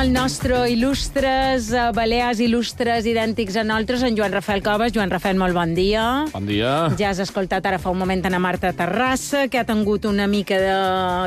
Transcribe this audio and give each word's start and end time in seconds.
El 0.00 0.14
nostre 0.14 0.56
il·lustres, 0.72 1.66
uh, 1.76 1.90
balears 1.92 2.38
il·lustres 2.40 3.04
idèntics 3.04 3.58
a 3.60 3.64
nosaltres, 3.68 4.00
en 4.08 4.14
Joan 4.16 4.32
Rafael 4.32 4.62
Coves. 4.64 4.94
Joan 4.94 5.10
Rafael, 5.12 5.36
molt 5.36 5.52
bon 5.52 5.74
dia. 5.76 6.24
Bon 6.32 6.46
dia. 6.48 6.70
Ja 6.96 7.10
has 7.10 7.20
escoltat 7.20 7.66
ara 7.68 7.76
fa 7.78 7.92
un 7.92 7.98
moment 8.00 8.24
a 8.24 8.38
Marta 8.40 8.70
Terrassa, 8.72 9.42
que 9.52 9.60
ha 9.60 9.66
tingut 9.68 10.06
una 10.08 10.26
mica 10.26 10.56
de 10.56 10.78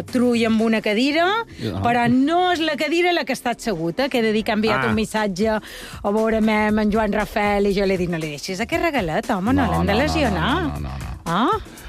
trull 0.09 0.41
amb 0.47 0.61
una 0.65 0.81
cadira, 0.81 1.27
Ja. 1.61 1.83
però 1.85 2.07
no 2.09 2.51
és 2.51 2.59
la 2.65 2.75
cadira 2.75 3.13
la 3.13 3.25
que 3.25 3.33
ha 3.33 3.37
estat 3.37 3.59
seguta, 3.61 4.09
que 4.09 4.19
he 4.19 4.23
de 4.23 4.33
dir 4.33 4.43
que 4.43 4.51
ha 4.51 4.55
enviat 4.55 4.85
Ah. 4.85 4.87
un 4.89 4.95
missatge 4.95 5.49
a 5.49 5.61
veure 6.09 6.37
amb 6.37 6.79
en 6.79 6.91
Joan 6.91 7.13
Rafael 7.13 7.67
i 7.67 7.75
jo 7.75 7.85
li 7.85 7.93
he 7.93 7.97
dit, 7.97 8.09
no 8.09 8.17
li 8.17 8.29
deixis 8.29 8.59
aquest 8.59 8.81
regalet, 8.81 9.29
home, 9.29 9.53
no, 9.53 9.69
l'hem 9.69 9.85
de 9.85 9.93
lesionar. 9.93 10.63
No, 10.63 10.79
no, 10.79 10.79
no, 10.79 10.97
no. 10.97 11.19
Ah? 11.25 11.82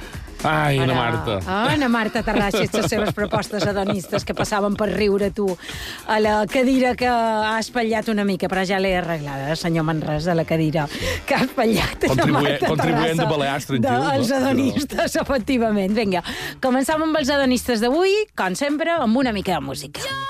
Ai, 0.44 0.78
Ana 0.78 0.92
Ara- 0.92 0.94
Marta. 0.94 1.38
Ah, 1.46 1.72
Ana 1.72 1.88
Marta 1.88 2.22
Terrassa 2.22 2.62
i 2.64 2.68
les 2.72 2.86
seves 2.90 3.12
propostes 3.16 3.64
adonistes 3.66 4.24
que 4.24 4.34
passaven 4.34 4.76
per 4.76 4.90
riure 4.92 5.30
tu 5.30 5.46
a 6.06 6.18
la 6.20 6.46
cadira 6.46 6.94
que 6.94 7.08
ha 7.08 7.58
espatllat 7.58 8.08
una 8.12 8.24
mica, 8.24 8.48
però 8.48 8.64
ja 8.68 8.78
l'he 8.78 8.94
arreglada, 8.98 9.56
senyor 9.56 9.84
Manresa, 9.84 10.34
la 10.34 10.44
cadira 10.44 10.86
que 11.26 11.34
ha 11.34 11.44
espatllat 11.44 12.04
Ana 12.04 12.14
Contribuent- 12.14 12.50
Marta 12.50 12.66
contribuent 12.66 13.18
de 13.20 13.26
Balears, 13.26 13.66
tranquil, 13.66 13.90
dels 13.90 14.28
no? 14.30 14.36
adonistes, 14.36 15.16
efectivament. 15.16 15.94
Vinga, 15.94 16.22
començam 16.60 17.02
amb 17.02 17.16
els 17.16 17.30
adonistes 17.30 17.80
d'avui, 17.80 18.14
com 18.36 18.54
sempre, 18.54 18.90
amb 18.90 19.16
una 19.16 19.32
mica 19.32 19.52
de 19.54 19.60
música. 19.60 20.00
I'll 20.00 20.23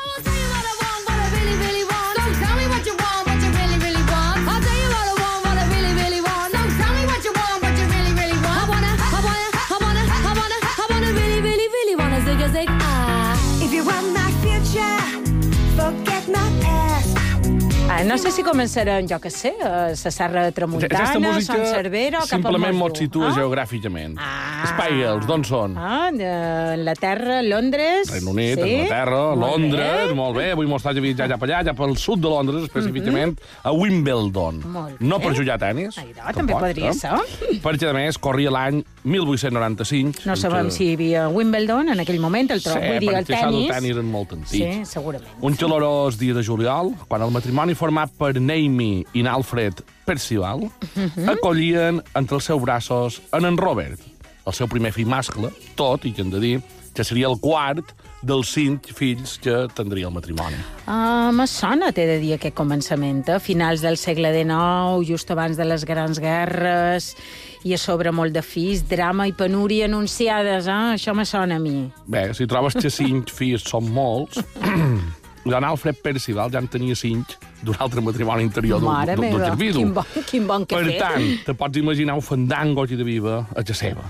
no 18.06 18.16
sé 18.18 18.30
si 18.30 18.42
començarem, 18.42 19.06
jo 19.08 19.18
que 19.20 19.30
sé, 19.30 19.54
a 19.62 19.88
la 19.90 20.10
Serra 20.10 20.44
de 20.44 20.52
Tramuntana, 20.52 21.40
Sant 21.40 21.64
Cervera 21.66 22.18
o 22.18 22.26
cap 22.26 22.32
a 22.32 22.42
simplement 22.42 22.76
mos 22.76 22.92
situa 22.98 23.28
Ah? 23.30 23.34
geogràficament. 23.36 24.16
Ah. 24.18 24.64
Spires, 24.72 25.26
d'on 25.26 25.44
són? 25.44 25.76
Ah, 25.78 26.10
d'Anglaterra, 26.12 27.42
Londres... 27.42 28.10
Regne 28.12 28.30
Unit, 28.30 28.58
sí. 28.60 28.74
Anglaterra, 28.74 29.20
Molt 29.34 29.40
Londres, 29.40 30.08
bé. 30.08 30.14
molt 30.14 30.36
bé. 30.36 30.50
Avui 30.52 30.66
mos 30.66 30.82
està 30.84 30.94
viatjar 31.00 31.28
cap 31.28 31.42
allà, 31.46 31.62
cap 31.64 31.80
al 31.80 31.96
sud 31.96 32.20
de 32.24 32.28
Londres, 32.32 32.64
específicament, 32.68 33.38
a 33.62 33.72
Wimbledon. 33.72 34.60
Mhm. 34.60 34.72
Molt 34.74 35.00
No 35.00 35.18
per 35.20 35.34
jugar 35.36 35.56
a 35.56 35.58
tennis. 35.58 35.98
Ai, 35.98 36.12
no, 36.16 36.32
també 36.32 36.54
podria 36.54 36.90
eh? 36.90 36.94
ser. 36.94 37.60
Perquè, 37.62 37.90
a 37.90 37.92
més, 37.96 38.18
corria 38.18 38.50
l'any 38.50 38.82
1895. 39.04 40.24
No 40.26 40.36
sabem 40.36 40.70
si 40.70 40.90
hi 40.90 40.94
havia 40.94 41.28
Wimbledon 41.28 41.88
en 41.92 42.00
aquell 42.00 42.20
moment, 42.20 42.50
el 42.54 42.60
Sí, 42.60 42.68
tro... 42.70 42.80
vull 42.80 42.98
dir, 43.00 43.10
el 43.12 43.24
perquè 43.24 43.36
això 43.38 43.50
del 43.50 43.58
tennis. 43.60 43.74
tennis 43.74 43.96
és 43.96 44.04
molt 44.04 44.32
antic. 44.32 44.50
Sí, 44.50 44.84
segurament. 44.88 45.30
Un 45.44 45.54
calorós 45.60 46.18
dia 46.18 46.34
de 46.34 46.42
juliol, 46.42 46.94
quan 47.08 47.22
el 47.22 47.30
matrimoni 47.34 47.74
format 47.94 48.10
per 48.18 48.40
Naomi 48.40 49.04
i 49.14 49.22
Alfred 49.26 49.82
Percival 50.04 50.68
Mhm. 50.96 51.28
acollien 51.28 52.02
entre 52.14 52.36
els 52.36 52.44
seus 52.44 52.60
braços 52.60 53.20
en 53.32 53.44
en 53.44 53.56
Robert, 53.56 54.00
el 54.46 54.52
seu 54.52 54.66
primer 54.66 54.92
fill 54.92 55.06
mascle, 55.06 55.50
tot, 55.76 56.04
i 56.04 56.12
que 56.12 56.22
hem 56.22 56.30
de 56.30 56.40
dir, 56.40 56.62
que 56.92 57.04
seria 57.04 57.28
el 57.28 57.38
quart 57.40 57.84
dels 58.22 58.48
cinc 58.48 58.86
fills 58.94 59.38
que 59.38 59.68
tindria 59.74 60.06
el 60.08 60.12
matrimoni. 60.12 60.56
Ah, 60.86 61.30
me 61.32 61.46
sona, 61.46 61.92
t'he 61.92 62.06
de 62.06 62.18
dir, 62.18 62.34
aquest 62.34 62.54
començament, 62.56 63.28
a 63.28 63.38
finals 63.38 63.80
del 63.80 63.96
segle 63.96 64.32
XIX, 64.32 65.04
just 65.06 65.30
abans 65.30 65.56
de 65.56 65.64
les 65.64 65.84
grans 65.84 66.18
guerres, 66.18 67.16
i 67.64 67.74
a 67.74 67.78
sobre 67.78 68.10
molt 68.12 68.32
de 68.32 68.42
fills, 68.42 68.86
drama 68.88 69.26
i 69.28 69.32
penúria 69.32 69.86
anunciades, 69.86 70.66
eh? 70.66 70.94
Això 70.96 71.14
me 71.14 71.24
sona 71.24 71.56
a 71.56 71.58
mi. 71.58 71.90
Bé, 72.06 72.32
si 72.34 72.46
trobes 72.46 72.74
que 72.74 72.90
cinc 72.90 73.30
fills 73.30 73.62
són 73.62 73.90
molts, 73.90 74.38
en 75.52 75.64
Alfred 75.64 75.96
Percival 76.00 76.50
ja 76.50 76.58
en 76.62 76.68
tenia 76.68 76.94
cinc 76.96 77.34
d'un 77.64 77.76
altre 77.78 78.00
matrimoni 78.00 78.44
anterior 78.44 78.80
d'un 78.80 78.88
meva, 79.20 79.48
individu. 79.50 79.78
quin 79.78 79.92
bon, 79.94 80.04
quin 80.30 80.46
bon 80.46 80.64
que 80.66 80.76
Per 80.76 80.84
fet. 80.86 80.98
tant, 81.00 81.26
te 81.44 81.54
pots 81.54 81.76
imaginar 81.76 82.14
un 82.14 82.22
fandango 82.22 82.84
i 82.88 82.96
de 82.96 83.04
viva 83.04 83.46
a 83.54 83.60
la 83.66 83.74
seva. 83.74 84.04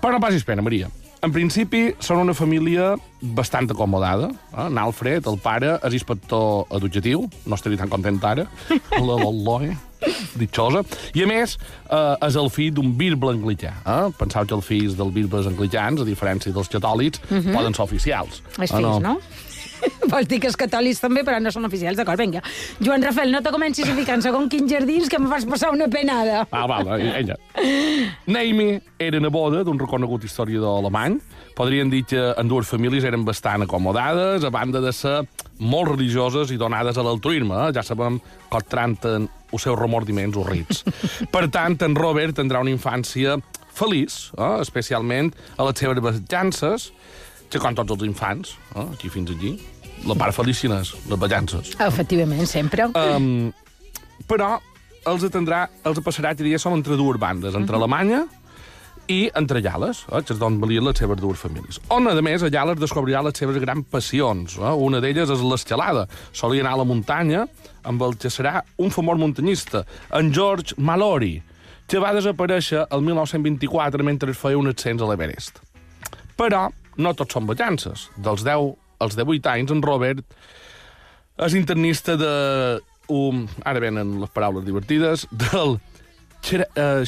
Però 0.00 0.12
no 0.12 0.20
passis 0.20 0.42
pena, 0.44 0.62
Maria. 0.62 0.88
En 1.22 1.30
principi, 1.32 1.92
són 2.00 2.16
una 2.22 2.32
família 2.32 2.94
bastant 3.20 3.68
acomodada. 3.70 4.30
Eh? 4.56 4.66
En 4.66 4.78
Alfred, 4.78 5.26
el 5.28 5.36
pare, 5.38 5.74
és 5.84 5.92
inspector 5.98 6.64
educatiu, 6.72 7.28
no 7.44 7.54
estaria 7.54 7.76
tan 7.76 7.90
content 7.92 8.18
ara, 8.24 8.46
l'Eloi, 8.96 9.74
ditxosa. 10.40 10.80
I, 11.14 11.24
a 11.24 11.26
més, 11.28 11.58
eh, 11.90 12.16
és 12.26 12.36
el 12.40 12.48
fill 12.50 12.72
d'un 12.72 12.94
bisbe 12.96 13.28
anglicà. 13.34 13.74
Eh? 13.84 13.98
Penseu 14.16 14.46
que 14.48 14.56
els 14.56 14.64
fills 14.64 14.96
dels 14.96 15.12
bisbes 15.12 15.46
anglicans, 15.50 16.00
a 16.00 16.08
diferència 16.08 16.54
dels 16.56 16.72
catòlics, 16.72 17.20
poden 17.28 17.74
ser 17.76 17.84
oficials. 17.84 18.40
Els 18.58 18.72
Ah, 18.72 18.76
fills, 18.80 19.02
no? 19.04 19.18
Vols 20.10 20.28
dir 20.30 20.40
que 20.42 20.48
els 20.50 20.58
catòlics 20.58 21.02
també, 21.02 21.24
però 21.26 21.38
no 21.42 21.52
són 21.54 21.68
oficials, 21.68 21.98
d'acord, 21.98 22.20
vinga. 22.20 22.42
Joan 22.80 23.04
Rafael, 23.04 23.32
no 23.32 23.42
te 23.44 23.52
comencis 23.54 23.88
a 23.88 23.96
ficar 23.96 24.18
en 24.18 24.24
segon 24.24 24.48
quins 24.52 24.70
jardins 24.70 25.10
que 25.10 25.20
em 25.20 25.28
fas 25.30 25.46
passar 25.48 25.72
una 25.74 25.88
penada. 25.92 26.44
Ah, 26.50 26.66
val, 26.70 26.88
ella. 26.98 27.36
Naomi 28.26 28.72
era 28.98 29.20
neboda 29.22 29.62
d'un 29.64 29.78
reconegut 29.80 30.24
historiador 30.26 30.80
alemany. 30.80 31.18
Podríem 31.56 31.90
dir 31.92 32.04
que 32.08 32.20
en 32.40 32.48
dues 32.48 32.68
famílies 32.70 33.04
eren 33.04 33.24
bastant 33.26 33.66
acomodades, 33.66 34.44
a 34.44 34.50
banda 34.54 34.80
de 34.80 34.92
ser 34.96 35.18
molt 35.60 35.92
religioses 35.92 36.50
i 36.50 36.58
donades 36.60 36.98
a 36.98 37.04
l'altruisme. 37.04 37.66
Eh? 37.66 37.72
Ja 37.76 37.84
sabem 37.86 38.20
que 38.50 38.62
tranten 38.68 39.28
els 39.50 39.66
seus 39.66 39.78
remordiments 39.78 40.38
horrits. 40.40 40.84
per 41.34 41.48
tant, 41.52 41.76
en 41.84 41.96
Robert 41.98 42.38
tindrà 42.38 42.62
una 42.64 42.72
infància 42.72 43.36
feliç, 43.76 44.30
eh? 44.38 44.56
especialment 44.64 45.32
a 45.56 45.68
les 45.68 45.82
seves 45.82 46.02
venjances, 46.04 46.90
que 47.50 47.60
com 47.62 47.76
tots 47.76 47.96
els 47.96 48.06
infants, 48.06 48.56
eh? 48.74 48.86
aquí 48.86 49.10
fins 49.12 49.32
aquí, 49.34 49.56
la 50.08 50.16
part 50.16 50.34
feliç 50.36 50.62
quina 50.64 50.80
és? 50.84 50.94
Les 51.10 51.20
venjances. 51.20 51.74
Efectivament, 51.84 52.46
sempre. 52.48 52.88
Um, 52.96 53.50
però 54.30 54.54
els 55.10 55.24
atendrà, 55.26 55.64
els 55.88 56.00
passarà, 56.04 56.32
diria, 56.36 56.60
són 56.60 56.78
entre 56.78 56.98
dues 56.98 57.18
bandes, 57.20 57.56
entre 57.56 57.76
Alemanya 57.76 58.24
i 59.10 59.24
entre 59.34 59.60
Llales, 59.64 60.04
eh, 60.08 60.22
que 60.22 60.34
és 60.34 60.40
d'on 60.40 60.60
valien 60.62 60.86
les 60.86 60.98
seves 61.00 61.18
dues 61.18 61.40
famílies. 61.40 61.80
On, 61.90 62.06
a 62.06 62.14
més, 62.22 62.44
a 62.46 62.50
Llales 62.52 62.78
descobrirà 62.78 63.24
les 63.26 63.36
seves 63.36 63.58
grans 63.62 63.86
passions. 63.90 64.56
Eh? 64.60 64.74
Una 64.86 65.00
d'elles 65.02 65.32
és 65.34 65.44
l'escalada. 65.44 66.06
Solia 66.32 66.62
anar 66.64 66.76
a 66.76 66.82
la 66.82 66.88
muntanya 66.88 67.46
amb 67.88 68.02
el 68.06 68.14
que 68.20 68.30
serà 68.30 68.60
un 68.78 68.92
famós 68.94 69.18
muntanyista, 69.18 69.84
en 70.14 70.30
George 70.36 70.76
Mallory, 70.78 71.40
que 71.90 71.98
va 71.98 72.14
desaparèixer 72.14 72.84
el 72.86 73.02
1924 73.02 74.06
mentre 74.06 74.36
feia 74.36 74.60
un 74.60 74.70
ascens 74.70 75.02
a 75.02 75.08
l'Everest. 75.10 75.58
Però 76.38 76.68
no 76.96 77.14
tots 77.14 77.36
són 77.36 77.46
vacances. 77.50 78.08
Dels 78.16 78.44
10 78.46 78.74
als 79.00 79.16
18 79.16 79.52
anys, 79.52 79.74
en 79.74 79.82
Robert 79.82 80.24
és 81.40 81.56
internista 81.56 82.16
de... 82.20 82.34
Um, 83.10 83.46
ara 83.66 83.80
venen 83.82 84.20
les 84.22 84.30
paraules 84.30 84.62
divertides, 84.62 85.24
del 85.34 85.78
uh, 85.80 85.80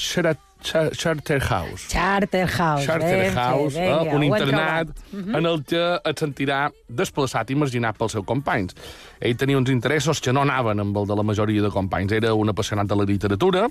Char 0.00 0.32
Char 0.62 0.94
Charterhouse. 0.94 1.88
Charterhouse. 1.88 2.86
Charter 2.86 3.32
ben 3.34 4.06
eh, 4.06 4.14
un 4.14 4.22
internat 4.22 4.88
trobat. 5.10 5.36
en 5.36 5.46
el 5.46 5.62
que 5.66 5.82
et 6.06 6.22
sentirà 6.22 6.60
desplaçat 6.88 7.50
i 7.50 7.56
marginat 7.58 7.98
pels 7.98 8.14
seus 8.14 8.26
companys. 8.26 8.76
Ell 9.20 9.34
tenia 9.38 9.58
uns 9.58 9.72
interessos 9.74 10.22
que 10.22 10.32
no 10.32 10.44
anaven 10.46 10.80
amb 10.84 10.96
el 11.02 11.08
de 11.10 11.18
la 11.18 11.26
majoria 11.26 11.64
de 11.66 11.70
companys. 11.74 12.14
Era 12.14 12.34
un 12.38 12.54
apassionat 12.54 12.86
de 12.86 12.98
la 12.98 13.08
literatura, 13.08 13.66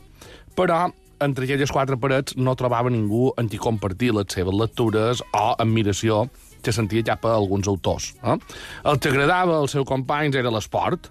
però 0.55 0.83
entre 1.21 1.45
aquelles 1.47 1.71
quatre 1.71 1.97
parets 2.01 2.35
no 2.37 2.55
trobava 2.59 2.89
ningú 2.91 3.31
en 3.37 3.49
qui 3.49 3.59
compartir 3.61 4.11
les 4.15 4.29
seves 4.33 4.55
lectures 4.57 5.21
o 5.31 5.43
admiració 5.61 6.25
que 6.61 6.73
sentia 6.73 7.03
cap 7.07 7.25
a 7.25 7.35
alguns 7.37 7.67
autors. 7.71 8.11
Eh? 8.23 8.37
El 8.85 8.99
que 9.01 9.09
agradava 9.09 9.57
als 9.61 9.73
seus 9.77 9.87
companys 9.89 10.35
era 10.37 10.51
l'esport. 10.53 11.09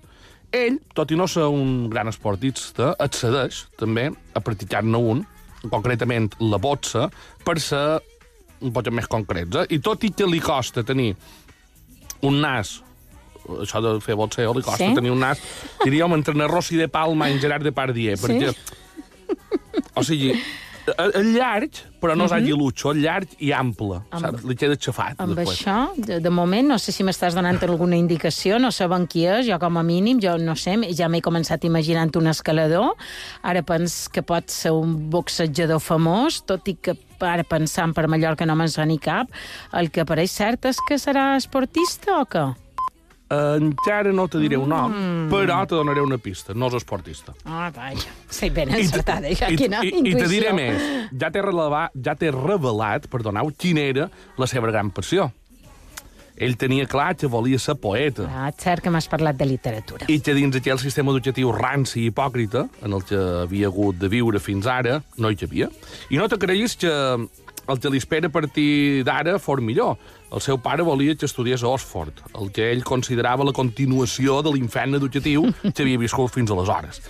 Ell, 0.53 0.81
tot 0.95 1.11
i 1.11 1.19
no 1.19 1.27
ser 1.31 1.47
un 1.47 1.89
gran 1.91 2.11
esportista, 2.11 2.93
accedeix 2.99 3.65
també 3.79 4.09
a 4.35 4.43
practicar-ne 4.43 4.99
un, 4.99 5.25
concretament 5.71 6.31
la 6.43 6.59
boxa, 6.59 7.09
per 7.45 7.59
ser 7.63 8.01
un 8.61 8.73
poc 8.75 8.91
més 8.95 9.07
concrets. 9.11 9.63
Eh? 9.63 9.67
I 9.77 9.81
tot 9.83 10.03
i 10.05 10.11
que 10.15 10.27
li 10.27 10.41
costa 10.43 10.83
tenir 10.87 11.15
un 12.27 12.41
nas 12.43 12.81
això 13.59 13.81
de 13.83 13.97
fer 14.05 14.15
boxeo 14.15 14.53
li 14.55 14.63
costa 14.63 14.85
Sí? 14.87 14.95
tenir 14.95 15.11
un 15.11 15.19
nas, 15.25 15.41
diríem, 15.85 16.13
entre 16.15 16.35
en 16.35 16.49
Rossi 16.49 16.77
de 16.77 16.89
Palma 16.89 17.31
i 17.31 17.39
Gerard 17.41 17.65
de 17.65 17.73
Pardier, 17.73 18.17
Sí? 18.19 18.27
perquè, 18.27 18.53
o 20.01 20.07
sigui, 20.07 20.35
el 20.99 21.33
llarg, 21.35 21.77
però 22.01 22.15
no 22.17 22.27
és 22.27 22.33
aguilutxo, 22.35 22.93
el 22.95 23.03
llarg 23.05 23.35
i 23.45 23.51
ample, 23.55 24.01
Amb- 24.11 24.25
saps? 24.25 24.45
Li 24.49 24.57
queda 24.59 24.77
xafat. 24.81 25.21
Amb 25.21 25.37
després. 25.37 25.61
això, 25.61 25.77
de, 25.97 26.21
de 26.25 26.33
moment, 26.33 26.71
no 26.73 26.79
sé 26.81 26.95
si 26.95 27.05
m'estàs 27.07 27.37
donant 27.37 27.61
alguna 27.67 27.99
indicació, 28.01 28.59
no 28.63 28.73
sabem 28.75 29.07
qui 29.11 29.27
és, 29.29 29.45
jo 29.49 29.59
com 29.61 29.77
a 29.77 29.85
mínim, 29.87 30.21
jo 30.23 30.37
no 30.41 30.57
sé, 30.59 30.77
ja 30.97 31.11
m'he 31.13 31.23
començat 31.25 31.65
imaginant 31.69 32.15
un 32.17 32.31
escalador, 32.33 32.97
ara 33.43 33.63
pens 33.67 34.09
que 34.13 34.25
pot 34.27 34.51
ser 34.51 34.73
un 34.77 34.97
boxejador 35.13 35.83
famós, 35.85 36.41
tot 36.49 36.69
i 36.69 36.77
que 36.81 36.97
ara 37.21 37.45
pensant 37.45 37.93
per 37.93 38.07
Mallorca 38.09 38.49
no 38.49 38.57
me'n 38.57 38.73
soni 38.73 38.99
cap, 38.99 39.29
el 39.77 39.93
que 39.93 40.07
pareix 40.09 40.33
cert 40.33 40.65
és 40.71 40.81
que 40.89 40.97
serà 41.01 41.35
esportista 41.37 42.23
o 42.23 42.25
què? 42.25 42.49
Encara 43.31 44.11
no 44.13 44.27
te 44.29 44.39
diré 44.43 44.57
un 44.59 44.69
nom, 44.69 44.91
Mm. 44.91 45.29
però 45.31 45.61
te 45.67 45.77
donaré 45.77 46.01
una 46.03 46.19
pista. 46.19 46.53
No 46.55 46.67
és 46.67 46.75
esportista. 46.75 47.33
Ah, 47.45 47.71
vaja, 47.75 48.11
sei 48.29 48.51
ben 48.51 48.69
encertada, 48.75 49.29
ja, 49.35 49.49
I, 49.51 49.57
quina 49.57 49.85
i, 49.85 49.89
I 49.89 49.91
te 49.93 49.99
intuïció. 49.99 50.29
diré 50.29 50.53
més. 50.53 50.83
Ja 51.17 51.31
t'he 51.31 51.43
revelat, 51.43 51.93
ja 51.95 52.15
t'he 52.17 52.31
revelat, 52.33 53.07
perdoneu, 53.09 53.53
quina 53.57 53.81
era 53.81 54.11
la 54.37 54.47
seva 54.51 54.71
gran 54.73 54.91
passió. 54.91 55.31
Ell 56.41 56.57
tenia 56.57 56.87
clar 56.89 57.15
que 57.17 57.27
volia 57.29 57.59
ser 57.59 57.75
poeta. 57.77 58.25
Ah, 58.33 58.49
és 58.49 58.57
cert 58.65 58.83
que 58.83 58.91
m'has 58.91 59.07
parlat 59.13 59.37
de 59.37 59.45
literatura. 59.47 60.07
I 60.09 60.21
que 60.25 60.33
dins 60.35 60.57
aquell 60.57 60.79
sistema 60.81 61.13
educatiu 61.13 61.53
ranci 61.53 62.01
i 62.01 62.11
hipòcrita, 62.11 62.67
en 62.83 62.93
el 62.97 63.03
que 63.05 63.15
havia 63.45 63.67
hagut 63.69 63.99
de 64.01 64.09
viure 64.09 64.41
fins 64.41 64.67
ara, 64.67 65.03
no 65.19 65.31
hi 65.31 65.37
havia. 65.43 65.69
I 66.09 66.17
no 66.17 66.29
te 66.29 66.39
creguis 66.39 66.77
que 66.81 66.89
el 66.91 67.79
que 67.79 67.91
li 67.91 67.99
espera 67.99 68.27
a 68.27 68.31
partir 68.33 69.05
d'ara 69.05 69.39
fos 69.39 69.61
millor. 69.61 69.99
El 70.31 70.43
seu 70.45 70.61
pare 70.63 70.85
volia 70.87 71.17
que 71.19 71.27
estudiés 71.27 71.65
a 71.65 71.71
Oxford, 71.73 72.21
el 72.39 72.53
que 72.55 72.69
ell 72.71 72.85
considerava 72.87 73.47
la 73.47 73.55
continuació 73.57 74.39
de 74.47 74.53
l'infern 74.55 74.95
educatiu 75.01 75.49
que 75.75 75.83
havia 75.83 75.99
viscut 75.99 76.31
fins 76.31 76.53
aleshores. 76.55 77.03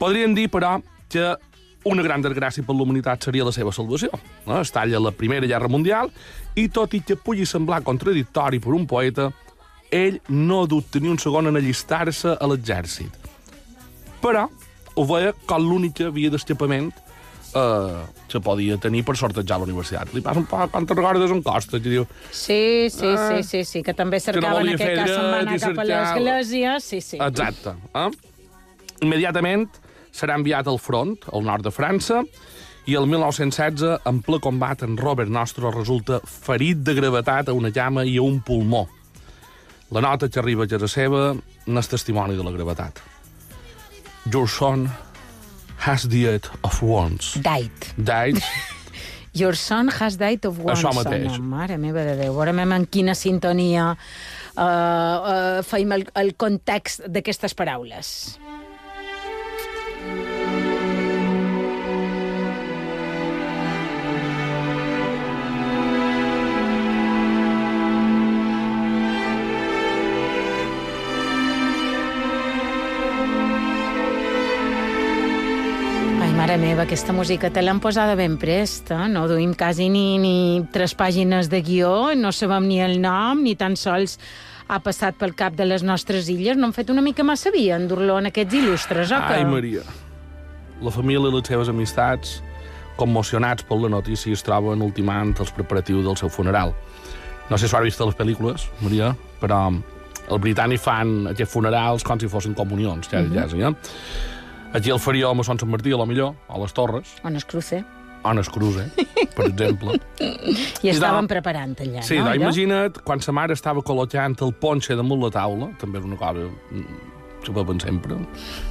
Podríem 0.00 0.34
dir, 0.34 0.48
però, 0.50 0.80
que 1.08 1.36
una 1.84 2.02
gran 2.02 2.24
desgràcia 2.24 2.64
per 2.66 2.74
la 2.74 2.82
humanitat 2.82 3.28
seria 3.28 3.46
la 3.46 3.52
seva 3.54 3.72
salvació. 3.72 4.10
No? 4.48 4.58
Es 4.58 4.72
talla 4.74 5.02
la 5.02 5.12
Primera 5.14 5.46
Guerra 5.46 5.70
Mundial 5.70 6.10
i, 6.56 6.66
tot 6.66 6.96
i 6.98 7.02
que 7.06 7.18
pugui 7.20 7.46
semblar 7.46 7.84
contradictori 7.86 8.58
per 8.58 8.74
un 8.74 8.88
poeta, 8.90 9.30
ell 9.94 10.18
no 10.32 10.64
dubta 10.66 10.98
ni 10.98 11.12
un 11.12 11.20
segon 11.22 11.52
en 11.52 11.60
allistar-se 11.60 12.34
a 12.34 12.50
l'exèrcit. 12.50 13.14
Però 14.24 14.48
ho 14.94 15.04
veia 15.06 15.34
com 15.46 15.62
l'única 15.62 16.10
via 16.14 16.32
d'escapament 16.32 16.90
eh, 17.54 18.04
que 18.28 18.40
podia 18.40 18.76
tenir 18.82 19.04
per 19.04 19.16
sortejar 19.16 19.58
la 19.60 19.64
universitat. 19.68 20.12
Li 20.14 20.20
passa 20.20 20.40
un 20.42 20.46
poc 20.50 20.70
quan 20.72 20.86
te 20.86 20.94
recordes 20.94 21.30
en 21.30 21.42
Costa, 21.42 21.78
que 21.80 21.88
diu 21.88 22.06
Sí, 22.30 22.88
sí, 22.90 23.06
Ah. 23.14 23.36
sí, 23.36 23.42
sí, 23.42 23.64
sí, 23.64 23.82
que 23.82 23.94
també 23.94 24.18
no 24.18 24.26
cercaven 24.26 24.58
volia 24.58 24.74
aquest 24.74 24.88
fer 24.90 24.96
cas 24.98 25.10
se'n 25.10 25.30
va 25.30 25.38
anar 25.40 25.58
cap 25.60 25.78
a 25.78 25.84
l'església. 25.84 26.80
Sí, 26.80 27.00
sí. 27.00 27.18
Exacte. 27.20 27.74
Eh? 27.94 28.10
Immediatament 29.02 29.68
serà 30.14 30.36
enviat 30.38 30.66
al 30.70 30.78
front, 30.78 31.16
al 31.32 31.42
nord 31.44 31.64
de 31.66 31.70
França, 31.74 32.22
i 32.86 32.94
el 32.94 33.06
1916, 33.08 33.98
en 34.04 34.20
ple 34.22 34.38
combat, 34.44 34.82
en 34.84 34.96
Robert 35.00 35.30
Nostro 35.32 35.70
resulta 35.72 36.20
ferit 36.26 36.82
de 36.84 36.94
gravetat 36.94 37.48
a 37.48 37.54
una 37.56 37.70
llama 37.72 38.04
i 38.04 38.18
a 38.18 38.22
un 38.22 38.40
pulmó. 38.44 38.86
La 39.90 40.00
nota 40.04 40.28
que 40.28 40.38
arriba 40.40 40.64
a 40.64 40.68
casa 40.68 40.88
seva 40.88 41.34
n'és 41.66 41.88
testimoni 41.88 42.36
de 42.36 42.44
la 42.44 42.52
gravetat. 42.52 43.00
Your 44.30 44.48
son 44.48 44.88
has 45.78 46.04
died 46.08 46.46
of 46.62 46.82
wounds. 46.82 47.34
Died. 47.34 47.92
Died 47.98 48.42
Your 49.34 49.54
son 49.54 49.88
has 49.88 50.16
died 50.16 50.44
of 50.46 50.60
one 50.62 50.76
Això 50.76 50.92
mateix. 50.94 51.26
No, 51.26 51.42
mare 51.42 51.74
meva 51.82 52.04
de 52.06 52.14
Déu. 52.20 52.36
Veurem 52.36 52.60
en 52.62 52.84
quina 52.86 53.16
sintonia 53.18 53.88
uh, 53.90 54.62
uh, 54.62 55.62
feim 55.66 55.90
el, 55.96 56.06
el 56.22 56.36
context 56.38 57.02
d'aquestes 57.10 57.56
paraules. 57.58 58.12
Ai, 58.38 58.53
meva, 76.64 76.84
aquesta 76.86 77.12
música 77.12 77.50
te 77.52 77.60
l'han 77.60 77.80
posada 77.82 78.14
ben 78.16 78.38
presta. 78.40 79.04
No 79.12 79.26
duim 79.28 79.52
quasi 79.58 79.90
ni, 79.92 80.16
ni 80.22 80.64
tres 80.72 80.94
pàgines 80.96 81.50
de 81.52 81.60
guió, 81.64 82.14
no 82.16 82.32
sabem 82.32 82.68
ni 82.70 82.78
el 82.80 82.96
nom, 83.02 83.42
ni 83.44 83.52
tan 83.58 83.76
sols 83.76 84.16
ha 84.72 84.78
passat 84.80 85.18
pel 85.20 85.34
cap 85.36 85.58
de 85.58 85.66
les 85.68 85.84
nostres 85.84 86.30
illes. 86.32 86.56
No 86.56 86.70
han 86.70 86.76
fet 86.76 86.92
una 86.94 87.04
mica 87.04 87.26
massa 87.26 87.52
via 87.52 87.76
endur-lo 87.76 88.16
en 88.20 88.30
aquests 88.30 88.56
il·lustres, 88.62 89.12
o 89.12 89.20
què? 89.26 89.42
Ai, 89.42 89.44
Maria. 89.48 89.84
La 90.80 90.92
família 90.94 91.28
i 91.28 91.36
les 91.36 91.52
seves 91.52 91.68
amistats, 91.68 92.38
commocionats 92.96 93.66
per 93.68 93.78
la 93.82 93.92
notícia, 93.92 94.32
es 94.32 94.44
troben 94.46 94.82
ultimant 94.84 95.34
els 95.44 95.52
preparatius 95.52 96.06
del 96.08 96.16
seu 96.16 96.32
funeral. 96.32 96.72
No 97.50 97.58
sé 97.60 97.68
si 97.68 97.76
ho 97.76 97.82
has 97.82 97.90
vist 97.90 98.00
a 98.00 98.08
les 98.08 98.16
pel·lícules, 98.16 98.70
Maria, 98.80 99.12
però 99.42 99.66
el 99.68 100.40
britànic 100.40 100.80
fan 100.80 101.34
aquests 101.34 101.52
funerals 101.52 102.08
com 102.08 102.16
si 102.20 102.30
fossin 102.32 102.56
comunions, 102.56 103.10
ja, 103.12 103.20
ja, 103.34 103.50
ja. 103.52 103.74
Aquí 104.74 104.90
el 104.90 104.98
faríem 104.98 105.40
a 105.40 105.44
Sant 105.46 105.62
Martí, 105.70 105.92
a 105.94 105.96
lo 106.00 106.06
millor, 106.06 106.34
a 106.48 106.58
les 106.58 106.72
Torres, 106.74 107.14
On 107.24 107.36
es 107.36 107.44
cruce. 107.44 107.84
on 108.24 108.38
es 108.40 108.48
cruce, 108.48 108.86
per 109.36 109.46
exemple. 109.52 109.98
I 110.18 110.88
I 110.88 110.90
estaven 110.90 111.26
preparant 111.28 111.76
allà, 111.84 112.02
Sí, 112.02 112.16
no? 112.18 112.24
no, 112.24 112.30
allò? 112.32 112.40
imagina't 112.48 113.02
quan 113.04 113.20
sa 113.20 113.32
mare 113.36 113.52
estava 113.52 113.82
col·locant 113.84 114.34
el 114.42 114.52
ponxe 114.54 114.96
damunt 114.96 115.20
la 115.22 115.30
taula, 115.30 115.68
també 115.78 115.98
és 116.00 116.04
una 116.08 116.16
cosa 116.16 116.46
mm, 116.48 117.42
que 117.44 117.52
veuen 117.52 117.80
sempre, 117.80 118.16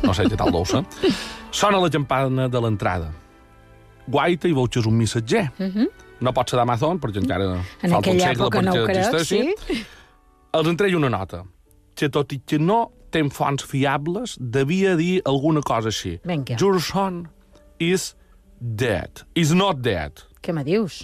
no 0.04 0.14
sé 0.18 0.26
què 0.26 0.36
tal 0.40 0.52
deu 0.52 0.66
ser, 0.72 0.82
sona 1.52 1.80
la 1.80 1.90
campana 1.94 2.48
de 2.50 2.60
l'entrada. 2.66 3.12
Guaita 4.10 4.50
i 4.50 4.54
veus 4.58 4.86
un 4.90 4.98
missatger. 4.98 5.46
No 6.20 6.34
pot 6.34 6.50
ser 6.50 6.58
d'Amazon, 6.60 7.00
perquè 7.00 7.22
encara 7.24 7.46
Mhm. 7.54 7.64
En 7.84 7.92
falta 7.92 8.10
un 8.12 8.20
segle 8.20 8.50
no 8.50 8.74
perquè 8.74 8.86
crec, 8.86 9.14
existeixi. 9.14 9.56
sí? 9.68 9.86
Els 10.54 10.68
entrei 10.68 10.94
una 10.96 11.10
nota, 11.10 11.44
que 11.96 12.10
tot 12.10 12.32
i 12.34 12.40
que 12.46 12.58
no 12.60 12.90
té 13.14 13.22
fonts 13.32 13.64
fiables, 13.70 14.36
devia 14.40 14.96
dir 15.00 15.22
alguna 15.30 15.62
cosa 15.62 15.90
així. 15.94 16.18
Vinga. 16.26 16.58
Your 16.60 16.80
son 16.82 17.28
is 17.80 18.14
dead. 18.60 19.24
Is 19.36 19.54
not 19.54 19.82
dead. 19.86 20.24
Què 20.44 20.54
me 20.54 20.64
dius? 20.68 21.04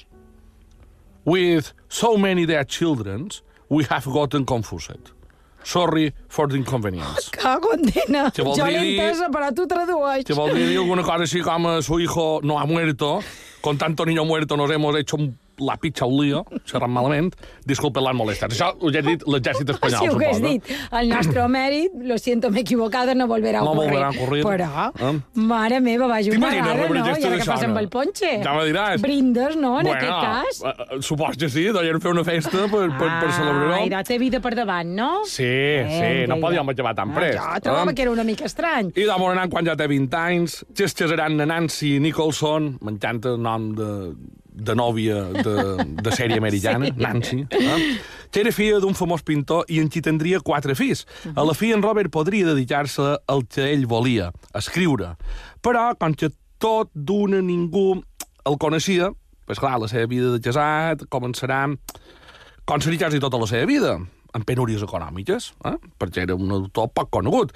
With 1.25 1.73
so 1.89 2.17
many 2.17 2.45
dead 2.45 2.67
children, 2.69 3.29
we 3.69 3.83
have 3.89 4.05
gotten 4.05 4.45
confused. 4.45 5.11
Sorry 5.63 6.13
for 6.29 6.47
the 6.47 6.55
inconvenience. 6.55 7.29
Cago 7.35 7.73
en 7.75 7.83
vol 8.43 8.55
Jo 8.57 8.65
dir- 8.65 8.71
l'he 8.71 8.93
entesa, 8.95 9.27
però 9.29 9.51
tu 9.53 9.65
tradueix. 9.67 10.23
Que 10.25 10.33
voldria 10.33 10.65
dir 10.71 10.77
alguna 10.79 11.03
cosa 11.03 11.27
així 11.27 11.41
com 11.43 11.67
su 11.83 11.99
hijo 11.99 12.39
no 12.43 12.57
ha 12.57 12.65
muerto, 12.65 13.19
con 13.61 13.77
tanto 13.77 14.05
niño 14.05 14.25
muerto 14.25 14.55
nos 14.57 14.71
hemos 14.71 14.95
hecho 14.95 15.17
un- 15.17 15.37
la 15.59 15.75
pitxa 15.77 16.05
un 16.05 16.17
lío, 16.23 16.43
xerrant 16.65 16.91
malament, 16.91 17.31
disculpen 17.65 18.03
les 18.03 18.15
molestes. 18.15 18.53
Això 18.55 18.71
ho 18.79 18.89
he 18.91 19.01
dit 19.05 19.23
l'exèrcit 19.27 19.69
espanyol, 19.75 19.99
si 19.99 20.09
ho 20.09 20.15
hagués 20.17 20.41
dit 20.41 20.71
el 20.99 21.09
nostre 21.09 21.45
mèrit, 21.51 21.91
lo 22.05 22.17
siento, 22.17 22.49
m'he 22.51 22.61
equivocado, 22.65 23.13
no 23.15 23.27
volverà 23.27 23.59
a 23.61 23.63
No 23.63 23.71
ocurrir. 23.73 23.89
volverà 23.89 24.07
a 24.07 24.15
ocurrir. 24.15 24.43
Però, 24.45 25.09
Eh? 25.09 25.19
mare 25.33 25.79
meva, 25.79 26.07
vaja, 26.07 26.31
una 26.31 26.39
T'imagines 26.39 26.67
rara, 26.67 26.81
rebre 26.83 26.99
no? 26.99 27.05
gestos 27.05 27.23
I 27.23 27.27
ara 27.27 27.35
què 27.35 27.39
d'això, 27.43 27.51
passa 27.53 27.65
amb 27.69 27.73
no? 27.75 27.79
el 27.79 27.89
ponche? 27.89 28.31
Ja 28.43 28.53
me 28.55 28.65
diràs. 28.69 29.01
Brindes, 29.01 29.55
no, 29.55 29.75
en 29.79 29.85
bueno, 29.87 29.97
aquest 29.97 30.21
cas? 30.23 30.61
eh, 30.63 30.95
eh, 30.97 31.01
supos 31.01 31.37
que 31.37 31.49
sí, 31.49 31.65
deien 31.75 32.01
fer 32.01 32.11
una 32.11 32.23
festa 32.23 32.65
per, 32.71 32.85
per, 32.97 33.09
per 33.21 33.31
celebrar-ho. 33.35 33.95
Ah, 33.99 34.03
té 34.03 34.17
vida 34.17 34.39
per 34.39 34.53
davant, 34.55 34.89
no? 34.95 35.09
Sí, 35.25 35.43
sí, 35.89 36.11
no 36.27 36.37
podíem 36.39 36.69
acabar 36.69 36.95
tan 36.95 37.13
prest. 37.13 37.37
Ah, 37.41 37.55
jo 37.59 37.67
trobava 37.69 37.91
eh? 37.91 37.95
que 37.95 38.01
era 38.07 38.11
una 38.11 38.23
mica 38.23 38.45
estrany. 38.45 38.91
I 38.95 39.05
de 39.05 39.17
Morenan, 39.19 39.49
quan 39.51 39.65
ja 39.67 39.75
té 39.75 39.87
20 39.87 40.15
anys, 40.17 40.59
gestionaran 40.75 41.37
de 41.37 41.45
Nancy 41.49 41.99
Nicholson, 41.99 42.77
m'encanta 42.81 43.33
el 43.35 43.41
nom 43.43 43.69
de, 43.75 43.89
de 44.59 44.75
nòvia 44.77 45.21
de, 45.39 45.55
de 46.03 46.13
sèrie 46.15 46.37
americana, 46.37 46.89
sí. 46.89 46.95
Nancy, 46.99 47.39
eh? 47.49 47.79
que 48.31 48.43
era 48.43 48.53
filla 48.55 48.81
d'un 48.83 48.97
famós 48.97 49.23
pintor 49.25 49.65
i 49.71 49.79
en 49.81 49.89
qui 49.89 50.03
tindria 50.05 50.41
quatre 50.45 50.75
fills. 50.77 51.05
A 51.35 51.45
la 51.47 51.55
fi, 51.57 51.71
en 51.75 51.83
Robert 51.85 52.11
podria 52.13 52.51
dedicar-se 52.51 53.15
al 53.27 53.45
que 53.49 53.71
ell 53.71 53.87
volia, 53.89 54.29
escriure. 54.57 55.15
Però, 55.65 55.89
com 55.99 56.13
que 56.13 56.31
tot 56.59 56.91
d'una 56.93 57.41
ningú 57.45 58.01
el 58.45 58.59
coneixia, 58.61 59.09
pues 59.49 59.59
clar, 59.61 59.79
la 59.81 59.89
seva 59.89 60.05
vida 60.09 60.35
de 60.35 60.43
casat 60.43 61.07
començarà 61.09 61.65
com 62.69 62.81
seria 62.85 63.07
quasi 63.07 63.17
tota 63.17 63.39
la 63.41 63.47
seva 63.49 63.65
vida, 63.65 63.95
amb 64.37 64.45
penúries 64.45 64.83
econòmiques, 64.85 65.53
eh? 65.65 65.77
perquè 65.97 66.27
era 66.27 66.35
un 66.37 66.51
autor 66.53 66.91
poc 66.93 67.09
conegut. 67.15 67.55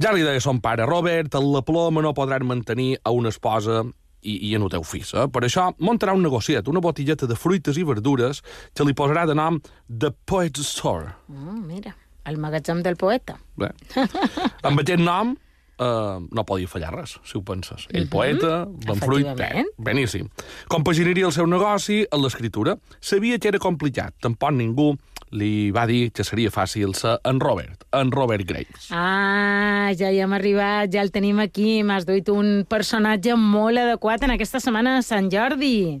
Ja 0.00 0.12
li 0.12 0.24
deia 0.24 0.40
son 0.44 0.60
pare, 0.64 0.84
Robert, 0.88 1.34
en 1.36 1.46
la 1.54 1.62
ploma 1.64 2.02
no 2.04 2.12
podran 2.16 2.46
mantenir 2.48 2.98
a 3.04 3.12
una 3.16 3.32
esposa 3.32 3.82
i, 4.22 4.36
i 4.50 4.54
en 4.56 4.62
ho 4.62 4.68
teu 4.72 4.84
fills. 4.86 5.12
Eh? 5.14 5.26
Per 5.32 5.42
això 5.46 5.70
muntarà 5.80 6.14
un 6.16 6.22
negociet, 6.24 6.68
una 6.68 6.82
botigueta 6.84 7.26
de 7.30 7.36
fruites 7.38 7.78
i 7.80 7.84
verdures 7.88 8.42
que 8.74 8.86
li 8.86 8.94
posarà 8.96 9.26
de 9.28 9.36
nom 9.38 9.60
The 9.88 10.12
Poet's 10.26 10.66
Store. 10.74 11.14
Mm, 11.28 11.60
mira, 11.66 11.94
el 12.28 12.40
magatzem 12.40 12.82
del 12.84 12.96
poeta. 13.00 13.38
Bé. 13.60 13.72
Amb 14.68 14.82
aquest 14.82 15.00
nom 15.02 15.32
eh, 15.80 16.18
no 16.30 16.44
podia 16.48 16.68
fallar 16.68 16.92
res, 16.94 17.16
si 17.24 17.38
ho 17.38 17.42
penses. 17.46 17.86
Ell 17.96 18.08
poeta, 18.12 18.64
bon 18.68 19.00
fruit, 19.00 19.24
bé, 19.24 19.32
Efectivament. 19.32 19.72
beníssim. 19.78 20.28
Compaginaria 20.68 21.26
el 21.28 21.32
seu 21.36 21.48
negoci 21.48 22.02
amb 22.10 22.26
l'escriptura. 22.26 22.76
Sabia 23.00 23.38
que 23.40 23.48
era 23.52 23.62
complicat, 23.62 24.14
tampoc 24.20 24.52
ningú 24.56 24.92
li 25.30 25.70
va 25.74 25.86
dir 25.86 26.10
que 26.14 26.24
seria 26.26 26.50
fàcil 26.50 26.94
ser 26.98 27.16
en 27.28 27.40
Robert, 27.42 27.84
en 27.94 28.10
Robert 28.12 28.46
Graves. 28.48 28.88
Ah, 28.90 29.92
ja 29.98 30.10
hi 30.10 30.20
hem 30.22 30.32
arribat, 30.34 30.90
ja 30.92 31.04
el 31.04 31.12
tenim 31.14 31.38
aquí. 31.42 31.82
M'has 31.86 32.06
duit 32.08 32.28
un 32.32 32.64
personatge 32.68 33.36
molt 33.38 33.78
adequat 33.78 34.26
en 34.26 34.34
aquesta 34.34 34.60
setmana 34.62 34.96
de 34.98 35.06
Sant 35.06 35.30
Jordi. 35.32 36.00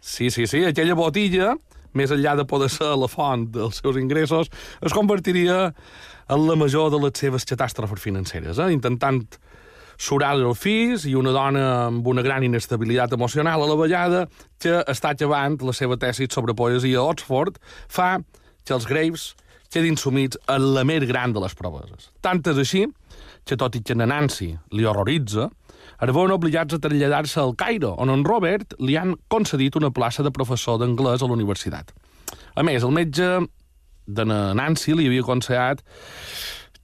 Sí, 0.00 0.28
sí, 0.30 0.46
sí, 0.50 0.64
aquella 0.66 0.96
botilla, 0.98 1.54
més 1.94 2.12
enllà 2.12 2.34
de 2.36 2.44
poder 2.44 2.68
ser 2.72 2.90
la 2.98 3.08
font 3.08 3.46
dels 3.54 3.78
seus 3.80 3.96
ingressos, 3.96 4.50
es 4.82 4.92
convertiria 4.92 5.70
en 6.28 6.46
la 6.48 6.56
major 6.58 6.90
de 6.92 7.00
les 7.00 7.16
seves 7.20 7.46
catàstrofes 7.48 8.02
financeres, 8.02 8.58
eh? 8.58 8.70
intentant 8.74 9.22
surar 9.96 10.32
els 10.34 10.58
fills 10.58 11.04
i 11.06 11.14
una 11.14 11.32
dona 11.32 11.64
amb 11.86 12.06
una 12.10 12.22
gran 12.26 12.42
inestabilitat 12.42 13.12
emocional 13.14 13.62
a 13.62 13.68
la 13.70 13.76
vegada 13.78 14.24
que 14.58 14.80
està 14.90 15.14
acabant 15.14 15.60
la 15.62 15.74
seva 15.76 15.96
tesi 16.00 16.26
sobre 16.30 16.56
poesia 16.58 16.98
a 16.98 17.06
Oxford, 17.12 17.60
fa 17.88 18.16
els 18.72 18.86
Graves 18.88 19.34
quedin 19.74 19.98
sumits 20.00 20.38
en 20.48 20.70
la 20.76 20.84
més 20.86 21.04
gran 21.04 21.34
de 21.34 21.42
les 21.42 21.54
proveses. 21.58 22.08
Tant 22.24 22.40
és 22.46 22.60
així 22.62 22.86
que, 23.44 23.58
tot 23.58 23.74
i 23.76 23.82
que 23.84 23.96
a 23.98 24.06
Nancy 24.06 24.54
li 24.72 24.86
horroritza, 24.86 25.50
es 26.00 26.12
veuen 26.12 26.32
obligats 26.34 26.74
a 26.74 26.80
traslladar-se 26.82 27.40
al 27.42 27.54
Cairo, 27.58 27.92
on 28.00 28.10
en 28.10 28.24
Robert 28.24 28.74
li 28.80 28.96
han 28.96 29.14
concedit 29.28 29.76
una 29.76 29.92
plaça 29.94 30.24
de 30.24 30.32
professor 30.34 30.78
d'anglès 30.80 31.22
a 31.22 31.28
la 31.28 31.36
universitat. 31.36 31.92
A 32.54 32.62
més, 32.62 32.82
el 32.82 32.94
metge 32.94 33.28
de 34.06 34.24
na 34.28 34.54
Nancy 34.56 34.94
li 34.94 35.08
havia 35.08 35.24
aconsellat 35.24 35.82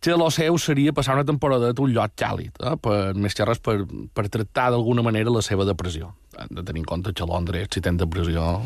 que 0.01 0.15
el 0.17 0.25
seu 0.33 0.57
seria 0.59 0.95
passar 0.97 1.15
una 1.19 1.27
temporada 1.29 1.71
a 1.71 1.83
un 1.85 1.93
lloc 1.93 2.17
càlid, 2.19 2.57
eh? 2.57 2.77
per, 2.81 3.13
més 3.21 3.37
que 3.37 3.45
res 3.45 3.61
per, 3.61 3.83
per 4.17 4.29
tractar 4.33 4.71
d'alguna 4.73 5.05
manera 5.05 5.33
la 5.33 5.43
seva 5.45 5.67
depressió. 5.69 6.15
Han 6.41 6.55
de 6.57 6.65
tenir 6.65 6.81
en 6.81 6.89
compte 6.89 7.13
que 7.13 7.23
a 7.23 7.29
Londres, 7.29 7.69
si 7.75 7.83
tens 7.85 8.01
depressió, 8.01 8.63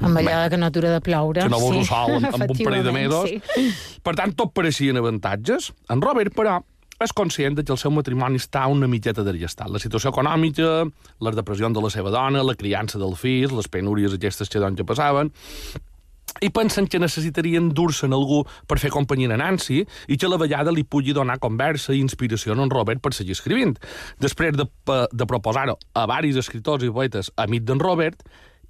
Amb 0.00 0.16
allà 0.18 0.48
que 0.50 0.58
no 0.58 0.66
atura 0.66 0.90
de 0.90 1.00
ploure. 1.04 1.44
que 1.44 1.52
no 1.52 1.60
vols 1.62 1.84
sí. 1.84 1.86
sol 1.92 2.16
amb, 2.18 2.34
amb 2.34 2.50
un 2.50 2.64
parell 2.64 2.88
de 2.88 2.94
mesos. 2.96 3.30
Sí. 3.30 3.70
Per 4.02 4.16
tant, 4.18 4.34
tot 4.34 4.50
pareixien 4.56 4.98
avantatges. 4.98 5.70
En 5.92 6.02
Robert, 6.02 6.34
però, 6.34 6.58
és 7.00 7.14
conscient 7.16 7.56
que 7.60 7.72
el 7.72 7.78
seu 7.80 7.92
matrimoni 7.94 8.40
està 8.40 8.66
una 8.68 8.88
mitjeta 8.90 9.22
d'arrestat. 9.24 9.70
La 9.72 9.80
situació 9.80 10.10
econòmica, 10.10 10.82
les 11.24 11.38
depressions 11.38 11.76
de 11.76 11.84
la 11.84 11.92
seva 11.94 12.10
dona, 12.12 12.42
la 12.44 12.56
criança 12.58 12.98
del 13.00 13.14
fill, 13.16 13.54
les 13.56 13.70
penúries 13.72 14.16
aquestes 14.16 14.50
que 14.52 14.60
doncs 14.60 14.80
que 14.80 14.88
passaven, 14.88 15.30
i 16.40 16.50
pensen 16.54 16.86
que 16.86 17.00
necessitarien 17.02 17.70
dur-se'n 17.74 18.12
algú 18.16 18.44
per 18.70 18.78
fer 18.78 18.90
companyia 18.94 19.32
a 19.34 19.40
Nancy 19.40 19.82
i 20.08 20.16
que 20.16 20.28
la 20.30 20.38
vegada 20.40 20.72
li 20.72 20.84
pugui 20.84 21.12
donar 21.16 21.38
conversa 21.42 21.92
i 21.94 22.00
inspiració 22.00 22.54
a 22.54 22.60
en 22.62 22.70
Robert 22.70 23.00
per 23.02 23.12
seguir 23.14 23.32
escrivint. 23.32 23.76
Després 24.20 24.56
de, 24.56 24.68
pa- 24.84 25.08
de 25.12 25.26
proposar-ho 25.26 25.76
a 25.94 26.06
varis 26.06 26.36
escriptors 26.36 26.84
i 26.84 26.90
poetes 26.90 27.32
amics 27.36 27.66
d'en 27.66 27.80
Robert, 27.82 28.22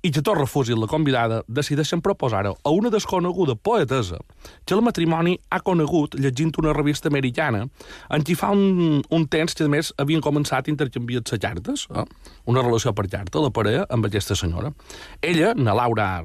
i 0.03 0.09
que 0.09 0.23
tots 0.25 0.39
refusin 0.39 0.79
la 0.81 0.87
convidada, 0.89 1.43
decideixen 1.47 2.01
proposar-ho 2.01 2.55
a 2.65 2.71
una 2.73 2.89
desconeguda 2.89 3.53
poetesa 3.55 4.17
que 4.65 4.73
el 4.73 4.81
matrimoni 4.81 5.35
ha 5.53 5.61
conegut 5.61 6.15
llegint 6.17 6.57
una 6.57 6.73
revista 6.73 7.11
americana 7.13 7.67
en 8.09 8.25
qui 8.25 8.33
fa 8.35 8.49
un, 8.57 9.03
un 9.11 9.27
temps 9.29 9.53
que, 9.55 9.69
a 9.69 9.69
més, 9.69 9.93
havien 10.01 10.25
començat 10.25 10.65
a 10.67 10.73
intercanviar-se 10.73 11.37
cartes, 11.39 11.85
eh? 11.93 12.07
una 12.49 12.63
relació 12.65 12.95
per 12.97 13.11
carta, 13.13 13.45
la 13.45 13.53
parella, 13.53 13.85
amb 13.93 14.09
aquesta 14.09 14.35
senyora. 14.35 14.73
Ella, 15.21 15.53
na 15.55 15.77
Laura 15.77 16.25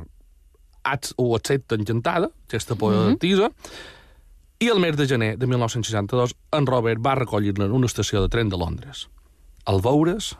Ats, 0.86 1.16
ho 1.18 1.34
accepta 1.36 1.76
encantada, 1.80 2.30
aquesta 2.46 2.78
poetisa, 2.78 3.50
i 4.62 4.70
el 4.72 4.80
mes 4.80 4.96
de 4.96 5.08
gener 5.10 5.34
de 5.38 5.50
1962 5.50 6.36
en 6.56 6.70
Robert 6.70 7.02
va 7.04 7.18
recollir-la 7.20 7.68
en 7.68 7.76
una 7.76 7.90
estació 7.92 8.22
de 8.24 8.30
tren 8.32 8.50
de 8.54 8.60
Londres. 8.62 9.08
Al 9.66 9.82
veure's, 9.82 10.36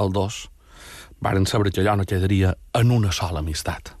el 0.00 0.12
dos, 0.16 0.48
varen 1.20 1.46
saber 1.46 1.70
que 1.70 1.84
allò 1.84 1.98
no 2.00 2.08
quedaria 2.08 2.56
en 2.74 2.90
una 2.90 3.12
sola 3.12 3.44
amistat. 3.44 3.99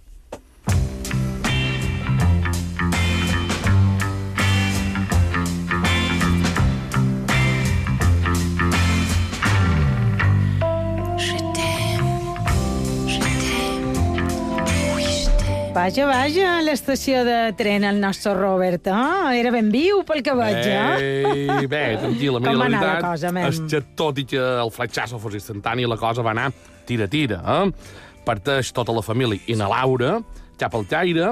Vaja, 15.70 16.04
vaja, 16.06 16.46
a 16.58 16.62
l'estació 16.66 17.20
de 17.24 17.36
tren 17.58 17.84
el 17.86 18.00
nostre 18.02 18.32
Robert, 18.34 18.88
eh? 18.90 19.38
Era 19.38 19.52
ben 19.54 19.68
viu 19.70 20.00
pel 20.06 20.18
que 20.26 20.34
veig, 20.34 20.58
eh? 20.66 21.22
Ei, 21.30 21.68
bé, 21.70 21.82
tranquil·la, 22.02 22.40
mira, 22.42 22.50
Com 22.52 22.58
la 22.58 22.64
va 22.64 22.66
anar 22.66 22.80
la 22.80 22.88
veritat 22.88 23.06
cosa, 23.06 23.30
mem? 23.36 23.46
és 23.48 23.60
que 23.70 23.80
tot 23.98 24.18
i 24.18 24.24
que 24.32 24.40
el 24.64 24.72
fletxasso 24.74 25.20
fos 25.22 25.36
instantani, 25.38 25.86
la 25.86 25.98
cosa 26.00 26.24
va 26.26 26.34
anar 26.34 26.48
tira-tira, 26.88 27.38
eh? 27.40 28.00
Parteix 28.26 28.72
tota 28.76 28.92
la 28.96 29.04
família 29.06 29.38
i 29.46 29.56
na 29.56 29.70
Laura, 29.70 30.16
cap 30.60 30.74
al 30.74 30.88
Caire, 30.90 31.30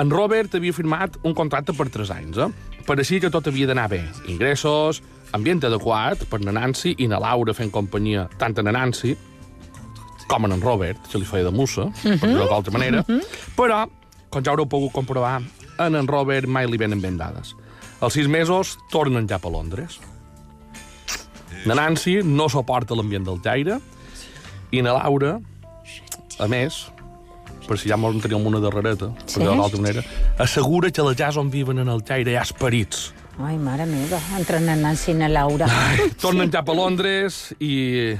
en 0.00 0.10
Robert 0.10 0.56
havia 0.56 0.74
firmat 0.74 1.20
un 1.22 1.36
contracte 1.36 1.76
per 1.76 1.90
3 1.92 2.14
anys, 2.16 2.40
eh? 2.40 2.48
Pareixia 2.88 3.20
que 3.20 3.32
tot 3.32 3.46
havia 3.52 3.68
d'anar 3.68 3.86
bé. 3.92 4.00
Ingressos, 4.32 5.02
ambient 5.36 5.60
adequat 5.68 6.24
per 6.32 6.40
na 6.40 6.56
Nancy 6.56 6.96
i 7.04 7.08
na 7.08 7.20
Laura 7.22 7.52
fent 7.56 7.72
companyia 7.72 8.26
tant 8.40 8.56
a 8.58 8.64
na 8.64 8.74
Nancy 8.80 9.12
com 10.28 10.44
en 10.46 10.52
en 10.56 10.60
Robert, 10.62 10.98
que 11.10 11.18
li 11.18 11.24
feia 11.28 11.44
de 11.44 11.52
mussa, 11.54 11.88
per 12.02 12.16
dir-ho 12.22 12.46
d'altra 12.50 12.72
manera, 12.72 13.04
però, 13.56 13.84
com 14.30 14.42
ja 14.44 14.52
haureu 14.54 14.66
pogut 14.66 14.92
comprovar, 14.92 15.40
en 15.78 15.94
en 15.98 16.06
Robert 16.08 16.46
mai 16.48 16.66
li 16.70 16.78
venen 16.80 17.00
ben 17.02 17.16
dades. 17.20 17.54
Als 18.00 18.14
sis 18.18 18.26
mesos 18.28 18.76
tornen 18.92 19.26
cap 19.30 19.44
a 19.46 19.50
Londres. 19.50 19.98
Na 21.64 21.74
Nancy 21.78 22.18
no 22.24 22.48
suporta 22.52 22.94
l'ambient 22.96 23.24
del 23.24 23.38
Caire 23.40 23.78
i 24.74 24.82
na 24.82 24.92
Laura, 24.96 25.38
a 26.38 26.48
més, 26.50 26.82
per 27.68 27.78
si 27.80 27.88
ja 27.88 27.96
mos 27.96 28.12
en 28.16 28.20
teníem 28.20 28.44
una 28.46 28.60
darrereta, 28.60 29.12
Sí? 29.26 29.38
per 29.38 29.44
dir-ho 29.46 29.60
d'altra 29.62 29.80
manera, 29.80 30.02
assegura 30.38 30.90
que 30.90 31.02
la 31.02 31.14
casa 31.14 31.40
on 31.40 31.50
viven 31.50 31.78
en 31.78 31.88
el 31.88 32.02
Caire 32.04 32.32
hi 32.34 32.36
ha 32.36 32.42
esperits. 32.42 33.12
Ai, 33.40 33.56
mare 33.58 33.86
meva, 33.86 34.20
entre 34.38 34.60
na 34.60 34.76
Nancy 34.76 35.10
i 35.10 35.14
na 35.18 35.28
Laura. 35.28 35.66
Tornen 36.22 36.50
cap 36.54 36.68
a 36.68 36.74
Londres 36.76 37.54
i 37.58 38.14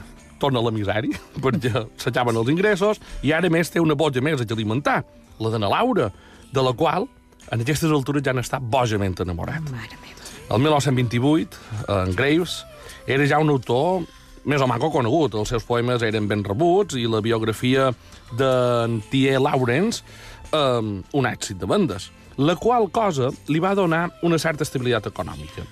torna 0.44 0.60
a 0.60 0.66
la 0.66 0.72
misèria, 0.74 1.20
perquè 1.44 1.86
s'acaben 2.00 2.36
els 2.40 2.52
ingressos 2.52 3.00
i 3.24 3.32
ara 3.32 3.50
més 3.52 3.72
té 3.72 3.82
una 3.82 3.96
boja 3.98 4.22
més 4.24 4.42
a 4.42 4.48
alimentar, 4.54 5.02
la 5.40 5.52
de 5.52 5.60
na 5.60 5.72
Laura, 5.72 6.10
de 6.54 6.62
la 6.62 6.74
qual 6.76 7.08
en 7.52 7.62
aquestes 7.64 7.92
altures 7.92 8.24
ja 8.24 8.34
n'està 8.36 8.60
bojament 8.60 9.16
enamorat. 9.24 9.64
Mare 9.72 9.98
meva. 10.02 10.20
El 10.52 10.60
1928, 10.60 11.62
en 11.88 12.12
Graves 12.16 12.60
era 13.08 13.26
ja 13.28 13.40
un 13.40 13.52
autor 13.52 14.04
més 14.44 14.60
o 14.60 14.68
manco 14.68 14.90
conegut. 14.92 15.36
Els 15.40 15.54
seus 15.54 15.64
poemes 15.64 16.04
eren 16.04 16.28
ben 16.28 16.44
rebuts 16.44 16.98
i 17.00 17.06
la 17.08 17.22
biografia 17.24 17.90
d'en 18.36 19.00
T.E. 19.10 19.38
Lawrence 19.40 20.04
eh, 20.52 20.82
un 20.84 21.30
èxit 21.30 21.60
de 21.60 21.68
vendes, 21.70 22.10
la 22.36 22.56
qual 22.60 22.90
cosa 22.92 23.30
li 23.48 23.62
va 23.62 23.72
donar 23.78 24.08
una 24.26 24.40
certa 24.42 24.66
estabilitat 24.66 25.08
econòmica 25.12 25.64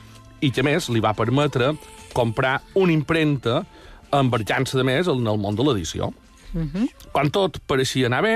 i 0.43 0.51
que, 0.51 0.65
més, 0.67 0.89
li 0.91 1.01
va 1.03 1.15
permetre 1.15 1.73
comprar 2.13 2.59
una 2.79 2.93
impremta 2.93 3.63
embarcant-se, 4.13 4.77
de 4.79 4.85
més, 4.85 5.09
en 5.09 5.27
el 5.27 5.39
món 5.41 5.57
de 5.57 5.65
l'edició. 5.67 6.13
Quan 7.13 7.31
tot 7.33 7.59
pareixia 7.67 8.07
anar 8.11 8.23
bé, 8.23 8.35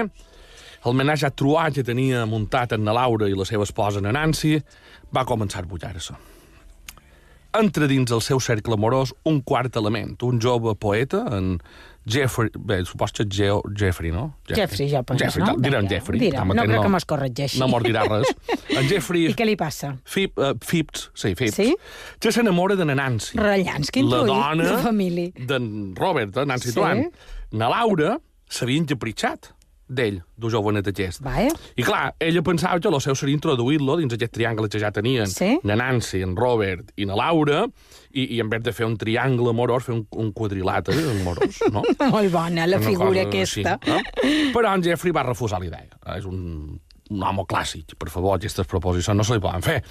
el 0.86 0.94
menatge 0.94 1.26
a 1.26 1.30
truà 1.34 1.70
que 1.74 1.82
tenia 1.84 2.24
muntat 2.26 2.72
en 2.72 2.84
na 2.84 2.94
Laura 2.94 3.28
i 3.28 3.34
la 3.34 3.44
seva 3.44 3.64
esposa, 3.64 4.00
na 4.00 4.12
Nancy, 4.12 4.56
va 5.12 5.24
començar 5.26 5.64
a 5.64 5.66
bullar-se. 5.66 6.14
Entra 7.54 7.86
dins 7.88 8.10
el 8.12 8.20
seu 8.20 8.40
cercle 8.40 8.74
amorós 8.74 9.14
un 9.24 9.40
quart 9.40 9.76
element, 9.76 10.16
un 10.26 10.40
jove 10.42 10.74
poeta, 10.76 11.22
en 11.32 11.58
Jeffrey... 12.06 12.50
Bé, 12.58 12.84
supos 12.84 13.10
que 13.12 13.24
Geo, 13.28 13.62
Jeffrey, 13.74 14.12
no? 14.12 14.36
Jeffrey, 14.46 14.88
ja 14.90 15.02
penso, 15.02 15.24
Jeffrey, 15.24 15.44
no? 15.46 15.56
Direm 15.58 15.88
Jeffrey. 15.88 16.20
direm. 16.20 16.52
No 16.54 16.62
crec 16.62 16.82
que 16.84 16.88
mos 16.92 17.04
corregeixi. 17.08 17.58
No 17.58 17.66
mos 17.72 17.82
dirà 17.82 18.04
res. 18.06 18.30
En 18.70 18.86
Jeffrey... 18.90 19.24
I 19.32 19.34
què 19.38 19.46
li 19.48 19.56
passa? 19.58 19.94
Fip, 20.04 20.36
uh, 20.38 20.52
Phipps, 20.62 21.08
sí, 21.14 21.32
Phipps, 21.34 21.56
Sí? 21.56 21.72
que 22.20 22.30
s'enamora 22.30 22.76
de 22.78 22.84
na 22.86 22.94
Nancy. 22.94 23.38
Rellans, 23.40 23.90
quin 23.90 24.10
la 24.12 24.22
dona 24.28 24.62
de 24.68 24.76
família. 24.84 25.32
d'en 25.48 25.94
Robert, 25.98 26.36
eh, 26.36 26.46
Nancy 26.46 26.70
Sí? 26.70 26.76
Tuan. 26.78 27.06
Na 27.56 27.68
Laura 27.72 28.18
s'havia 28.50 28.78
encapritxat 28.84 29.50
d'ell, 29.88 30.18
d'un 30.36 30.50
jovenet 30.50 30.88
aquest. 30.90 31.22
Vaja. 31.24 31.52
I 31.78 31.84
clar, 31.86 32.14
ella 32.22 32.42
pensava 32.46 32.80
que 32.80 32.90
el 32.90 32.98
seu 33.00 33.14
seria 33.18 33.36
introduir-lo 33.36 33.96
dins 34.00 34.14
aquest 34.16 34.34
triangle 34.34 34.68
que 34.68 34.80
ja 34.82 34.90
tenien. 34.94 35.30
Sí? 35.30 35.56
Na 35.64 35.76
Nancy, 35.78 36.22
en 36.26 36.34
Robert 36.36 36.90
i 36.96 37.06
na 37.06 37.18
Laura, 37.18 37.64
i, 38.10 38.26
i 38.36 38.40
en 38.42 38.50
vez 38.50 38.64
de 38.66 38.74
fer 38.74 38.88
un 38.88 38.96
triangle 38.98 39.52
amorós, 39.52 39.86
fer 39.86 39.94
un, 39.94 40.04
un 40.18 40.32
quadrilàter 40.36 40.96
amorós, 41.12 41.62
no? 41.72 41.84
Molt 42.14 42.32
bona, 42.34 42.66
la 42.66 42.80
Una 42.82 42.86
figura 42.86 43.26
cosa 43.26 43.28
aquesta. 43.28 43.78
Així, 43.78 43.92
no? 43.92 44.52
Però 44.56 44.74
en 44.74 44.84
Jeffrey 44.86 45.14
va 45.14 45.26
refusar 45.26 45.62
la 45.62 45.70
idea. 45.70 46.00
És 46.16 46.26
un, 46.28 46.78
un 47.10 47.26
home 47.30 47.46
clàssic. 47.48 47.94
Per 47.98 48.10
favor, 48.12 48.36
aquestes 48.36 48.66
proposicions 48.70 49.18
no 49.18 49.26
se 49.26 49.36
li 49.36 49.44
poden 49.44 49.64
fer. 49.64 49.82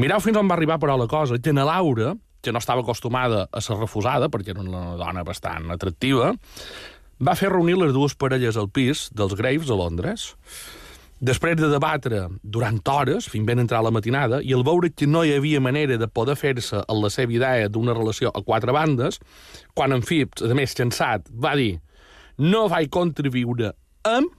Mireu 0.00 0.22
fins 0.24 0.40
on 0.40 0.48
va 0.48 0.56
arribar, 0.58 0.80
però, 0.82 0.96
la 1.00 1.10
cosa, 1.10 1.40
que 1.42 1.52
na 1.52 1.66
Laura, 1.68 2.14
que 2.44 2.52
no 2.52 2.60
estava 2.60 2.84
acostumada 2.84 3.48
a 3.50 3.60
ser 3.64 3.76
refusada, 3.80 4.28
perquè 4.28 4.52
era 4.52 4.60
una 4.60 4.94
dona 5.00 5.24
bastant 5.24 5.70
atractiva, 5.72 6.34
va 7.20 7.36
fer 7.38 7.52
reunir 7.52 7.76
les 7.78 7.92
dues 7.94 8.14
parelles 8.18 8.56
al 8.56 8.70
pis 8.70 9.08
dels 9.14 9.34
Graves 9.38 9.70
a 9.70 9.78
Londres. 9.78 10.32
Després 11.24 11.56
de 11.56 11.70
debatre 11.70 12.26
durant 12.42 12.80
hores, 12.90 13.28
fins 13.30 13.46
ben 13.46 13.62
entrar 13.62 13.80
la 13.84 13.92
matinada, 13.94 14.42
i 14.42 14.52
al 14.52 14.64
veure 14.66 14.90
que 14.90 15.06
no 15.06 15.22
hi 15.24 15.32
havia 15.36 15.62
manera 15.62 15.96
de 15.96 16.08
poder 16.08 16.34
fer-se 16.36 16.82
en 16.82 17.00
la 17.00 17.10
seva 17.10 17.32
idea 17.32 17.70
d'una 17.70 17.94
relació 17.94 18.32
a 18.34 18.42
quatre 18.42 18.74
bandes, 18.74 19.20
quan 19.74 19.94
en 19.94 20.02
Phipps, 20.02 20.42
a 20.42 20.54
més 20.58 20.74
cansat, 20.76 21.30
va 21.30 21.54
dir 21.56 21.78
no 22.36 22.66
vaig 22.68 22.90
contribuir 22.90 23.70
amb 24.04 24.32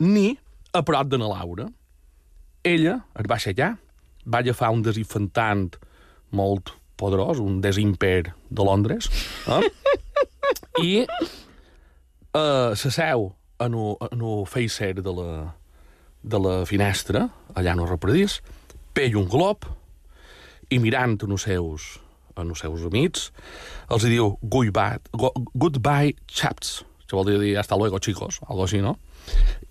ni 0.00 0.38
a 0.72 0.82
prop 0.86 1.10
de 1.10 1.18
na 1.18 1.28
Laura. 1.28 1.66
Ella 2.62 3.00
es 3.18 3.26
va 3.26 3.36
aixecar, 3.36 3.74
va 4.24 4.40
agafar 4.40 4.70
un 4.70 4.84
desinfantant 4.86 5.74
molt 6.30 6.72
poderós, 7.00 7.40
un 7.40 7.60
desimper 7.64 8.32
de 8.48 8.64
Londres, 8.64 9.08
eh? 9.48 9.62
i 10.84 11.06
eh, 12.34 12.72
s'asseu 12.76 13.30
en 13.60 13.74
un, 13.74 13.96
un 14.12 14.46
feicer 14.46 14.94
de 15.02 15.12
la, 15.12 15.54
de 16.22 16.38
la 16.40 16.54
finestra, 16.66 17.28
allà 17.54 17.74
el 17.76 17.86
repredís, 17.88 18.40
pell 18.94 19.16
un 19.20 19.28
glob, 19.30 19.66
i 20.70 20.78
mirant 20.78 21.18
en 21.26 21.34
els 21.34 21.46
seus, 21.48 21.96
en 22.38 22.52
els 22.52 22.62
seus 22.62 22.84
amics, 22.86 23.30
els 23.90 24.06
diu 24.06 24.36
goodbye, 24.42 25.00
go, 25.12 25.32
goodbye 25.54 26.14
chaps, 26.26 26.80
que 27.06 27.18
vol 27.18 27.26
dir 27.26 27.56
hasta 27.58 27.76
luego, 27.76 27.98
chicos, 27.98 28.38
algo 28.48 28.64
així, 28.64 28.80
no? 28.80 28.96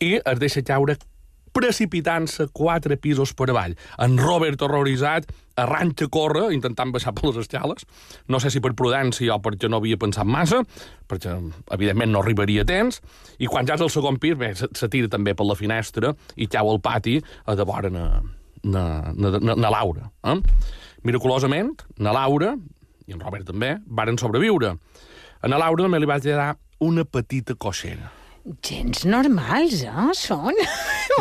I 0.04 0.18
es 0.20 0.39
deixa 0.42 0.63
caure 0.68 0.98
precipitant-se 1.56 2.50
quatre 2.54 2.98
pisos 3.01 3.34
per 3.34 3.50
avall. 3.50 3.75
En 3.98 4.18
Robert, 4.20 4.62
horroritzat, 4.62 5.32
arranca 5.62 6.08
a 6.08 6.12
córrer, 6.12 6.48
intentant 6.56 6.94
baixar 6.94 7.13
per 7.18 7.28
les 7.30 7.39
escales. 7.44 7.86
No 8.28 8.39
sé 8.39 8.51
si 8.54 8.62
per 8.63 8.74
prudència 8.78 9.36
o 9.36 9.39
perquè 9.44 9.70
no 9.70 9.80
havia 9.80 10.00
pensat 10.00 10.28
massa, 10.28 10.62
perquè, 11.10 11.36
evidentment, 11.75 12.13
no 12.13 12.24
arribaria 12.24 12.66
a 12.66 12.70
temps. 12.70 13.01
I 13.39 13.50
quan 13.51 13.68
ja 13.70 13.78
és 13.78 13.86
al 13.86 13.94
segon 13.94 14.20
pis, 14.22 14.38
bé, 14.39 14.54
se, 14.58 14.70
se 14.75 14.89
tira 14.92 15.12
també 15.12 15.36
per 15.38 15.48
la 15.48 15.58
finestra 15.60 16.13
i 16.36 16.50
cau 16.51 16.72
al 16.72 16.82
pati 16.84 17.20
a 17.46 17.56
de 17.60 17.68
vora 17.68 17.92
na, 17.94 18.06
na, 18.63 18.84
na, 19.16 19.36
na, 19.39 19.56
na 19.56 19.74
Laura. 19.74 20.10
Eh? 20.24 20.38
Miraculosament, 21.08 21.75
na 22.00 22.13
Laura, 22.16 22.56
i 23.08 23.16
en 23.16 23.22
Robert 23.24 23.48
també, 23.50 23.78
varen 23.88 24.20
sobreviure. 24.22 24.75
A 25.39 25.51
na 25.51 25.60
Laura 25.62 25.86
també 25.86 26.01
li 26.01 26.10
va 26.10 26.20
quedar 26.24 26.54
una 26.84 27.06
petita 27.08 27.56
coixera. 27.56 28.19
Gens 28.65 29.03
normals, 29.05 29.84
eh, 29.86 30.05
són? 30.17 30.58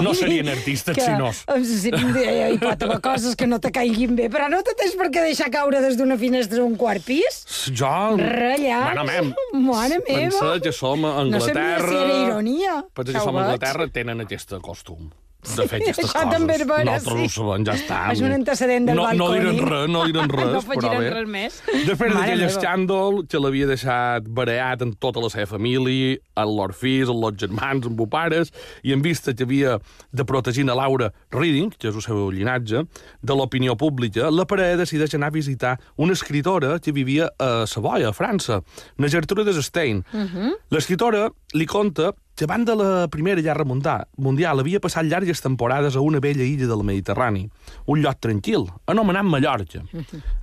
No 0.05 0.13
serien 0.15 0.49
artistes, 0.53 0.95
que, 0.95 1.05
si 1.05 1.15
no. 1.19 1.31
Hi 1.51 2.59
pot 2.63 2.85
haver 2.87 2.99
coses 3.05 3.37
que 3.39 3.49
no 3.51 3.59
te 3.63 3.73
caiguin 3.75 4.15
bé, 4.19 4.29
però 4.33 4.47
no 4.53 4.61
te 4.67 4.77
tens 4.79 4.95
per 4.99 5.09
què 5.11 5.25
deixar 5.27 5.51
caure 5.53 5.83
des 5.85 5.99
d'una 5.99 6.17
finestra 6.21 6.61
d'un 6.63 6.77
quart 6.79 7.03
pis? 7.05 7.43
Jo... 7.69 7.93
Ratllats? 8.21 8.93
Bueno, 8.93 9.07
mem, 9.09 9.33
Mare 9.67 10.01
meva. 10.07 10.31
Pensa 10.31 10.59
que 10.63 10.73
som 10.73 11.05
a 11.05 11.17
No 11.19 11.25
Anglaterra... 11.27 11.79
sabia 11.79 11.89
si 11.89 12.05
era 12.05 12.21
ironia. 12.29 12.77
Pensa 12.95 13.17
que 13.17 13.25
som 13.25 13.37
a. 13.37 13.49
Anglaterra, 13.49 13.89
tenen 13.93 14.27
aquest 14.29 14.55
costum 14.63 15.11
de 15.39 15.69
fer 15.71 15.79
aquestes 15.79 16.05
això 16.09 16.19
coses. 16.19 16.33
també 16.35 16.55
és 16.59 16.65
vera, 16.67 16.85
Nosaltres 16.85 17.19
sí. 17.19 17.27
ho 17.27 17.47
sabem, 17.47 17.65
ja 17.69 17.75
està. 17.79 17.99
És 18.13 18.21
un 18.27 18.33
antecedent 18.35 18.87
del 18.89 18.97
no, 18.99 19.03
No 19.03 19.29
balconi. 19.29 19.39
diren 19.39 19.69
res, 19.71 19.89
no 19.89 20.05
diren 20.09 20.29
res. 20.35 20.51
No 20.53 20.63
però 20.67 20.91
bé. 20.99 21.11
res 21.15 21.29
més. 21.29 21.59
Després 21.87 22.15
d'aquell 22.17 22.43
escàndol 22.49 23.21
que 23.31 23.39
l'havia 23.39 23.67
deixat 23.71 24.27
bareat 24.29 24.83
en 24.83 24.93
tota 24.99 25.23
la 25.23 25.31
seva 25.31 25.47
família, 25.47 26.17
en 26.37 26.57
lors 26.57 26.77
fills, 26.77 27.09
en 27.09 27.23
els 27.23 27.39
germans, 27.39 27.87
els 27.87 28.11
pares, 28.11 28.53
i 28.83 28.93
en 28.93 29.03
vista 29.03 29.33
que 29.33 29.45
havia 29.47 29.79
de 30.13 30.25
protegir 30.25 30.69
a 30.69 30.75
Laura 30.75 31.13
Reading, 31.31 31.71
que 31.79 31.89
és 31.89 31.95
el 31.95 32.03
seu 32.03 32.31
llinatge, 32.35 32.85
de 33.23 33.35
l'opinió 33.39 33.77
pública, 33.77 34.31
la 34.31 34.45
parella 34.45 34.77
decideix 34.83 35.15
anar 35.15 35.29
a 35.29 35.37
visitar 35.39 35.79
una 35.97 36.13
escritora 36.19 36.79
que 36.81 36.93
vivia 36.93 37.31
a 37.39 37.65
Savoia, 37.67 38.09
a 38.11 38.13
França, 38.13 38.63
na 38.99 39.07
Gertrude 39.09 39.55
Stein. 39.63 40.05
Uh 40.13 40.27
-huh. 40.27 40.53
L'escritora 40.71 41.31
li 41.55 41.67
conta 41.67 42.13
abans 42.45 42.67
de 42.67 42.75
la 42.77 43.09
Primera 43.09 43.43
Guerra 43.43 43.65
Mundial, 43.65 44.61
havia 44.61 44.79
passat 44.79 45.09
llargues 45.09 45.41
temporades 45.43 45.97
a 45.97 46.01
una 46.01 46.21
vella 46.21 46.45
illa 46.45 46.69
del 46.71 46.85
Mediterrani, 46.87 47.49
un 47.87 48.03
lloc 48.03 48.21
tranquil, 48.21 48.69
anomenat 48.87 49.27
Mallorca. 49.27 49.83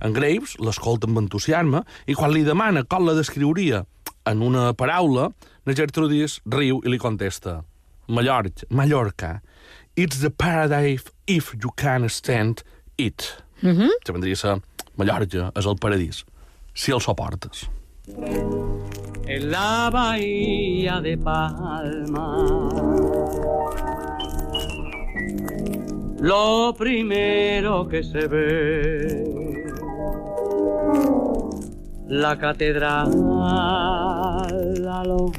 En 0.04 0.12
Graves 0.12 0.58
l'escolta 0.60 1.08
amb 1.08 1.22
entusiasme 1.22 1.84
i 2.06 2.14
quan 2.14 2.34
li 2.34 2.44
demana 2.44 2.84
com 2.84 3.06
la 3.06 3.14
descriuria 3.16 3.84
en 4.26 4.42
una 4.42 4.72
paraula, 4.74 5.30
la 5.64 5.74
Gertrudis 5.74 6.40
riu 6.44 6.82
i 6.84 6.92
li 6.92 6.98
contesta 6.98 7.62
Mallorca, 8.08 8.66
Mallorca, 8.70 9.40
it's 9.96 10.20
the 10.20 10.30
paradise 10.30 11.08
if 11.26 11.54
you 11.54 11.70
can 11.76 12.08
stand 12.08 12.62
it. 12.98 13.42
Mm 13.62 13.76
-hmm. 13.76 13.90
Que 14.04 14.12
vendria 14.12 14.34
a 14.34 14.36
ser 14.36 14.60
Mallorca 14.96 15.50
és 15.54 15.64
el 15.64 15.76
paradís, 15.76 16.24
si 16.74 16.92
el 16.92 17.00
soportes. 17.00 17.75
En 18.08 19.50
la 19.50 19.90
bahía 19.92 21.00
de 21.00 21.18
Palma. 21.18 22.68
Lo 26.20 26.74
primero 26.76 27.88
que 27.88 28.02
se 28.04 28.26
ve, 28.26 29.66
la 32.08 32.38
catedral 32.38 33.10
a 34.88 35.02
lo 35.04 35.32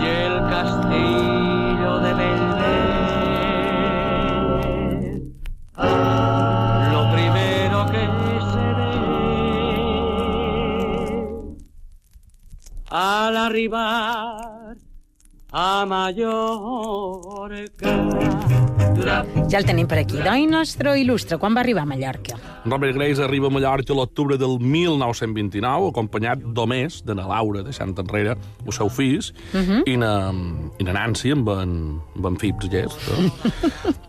y 0.00 0.06
el 0.06 0.40
castillo 0.50 1.31
arribar 13.52 14.76
a 15.52 15.84
Mallorca. 15.84 17.71
Ja 19.52 19.58
el 19.58 19.66
tenim 19.68 19.84
per 19.84 19.98
aquí. 20.00 20.16
Doi 20.24 20.46
nostre 20.48 20.94
il·lustre, 20.96 21.36
quan 21.36 21.52
va 21.52 21.60
arribar 21.60 21.82
a 21.82 21.88
Mallorca? 21.90 22.38
Robert 22.64 22.94
Grace 22.96 23.20
arriba 23.20 23.50
a 23.50 23.52
Mallorca 23.52 23.92
l'octubre 23.92 24.38
del 24.40 24.54
1929, 24.62 25.90
acompanyat 25.90 26.44
només 26.56 27.00
de 27.04 27.16
na 27.18 27.26
Laura, 27.28 27.60
deixant 27.66 27.92
enrere 28.00 28.36
el 28.38 28.72
seu 28.72 28.88
fills, 28.88 29.32
i, 29.52 29.96
na, 30.00 30.12
i 30.80 30.86
na 30.86 30.94
Nancy, 30.96 31.34
amb 31.36 31.50
en, 31.52 31.74
amb 32.16 32.30
en 32.30 32.38
Phipps 32.40 32.70
Gest. 32.72 33.02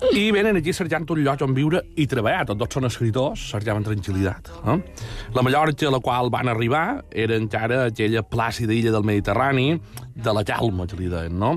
Eh? 0.03 0.19
I 0.19 0.23
venen 0.35 0.57
aquí 0.59 0.73
cercant 0.75 1.05
un 1.13 1.21
lloc 1.23 1.41
on 1.41 1.53
viure 1.55 1.79
i 1.97 2.05
treballar. 2.07 2.43
Tots 2.49 2.59
dos 2.59 2.75
són 2.75 2.85
escriptors, 2.85 3.45
cercaven 3.53 3.85
tranquil·litat. 3.87 4.49
Eh? 4.69 4.75
La 5.33 5.43
Mallorca 5.45 5.87
a 5.87 5.93
la 5.95 6.01
qual 6.03 6.29
van 6.33 6.51
arribar 6.51 7.01
era 7.09 7.37
encara 7.39 7.85
aquella 7.87 8.21
plàcida 8.21 8.75
illa 8.75 8.93
del 8.93 9.07
Mediterrani, 9.07 9.79
de 10.13 10.35
la 10.35 10.43
calma, 10.45 10.85
que 10.87 10.99
li 10.99 11.09
deien, 11.09 11.39
no? 11.39 11.55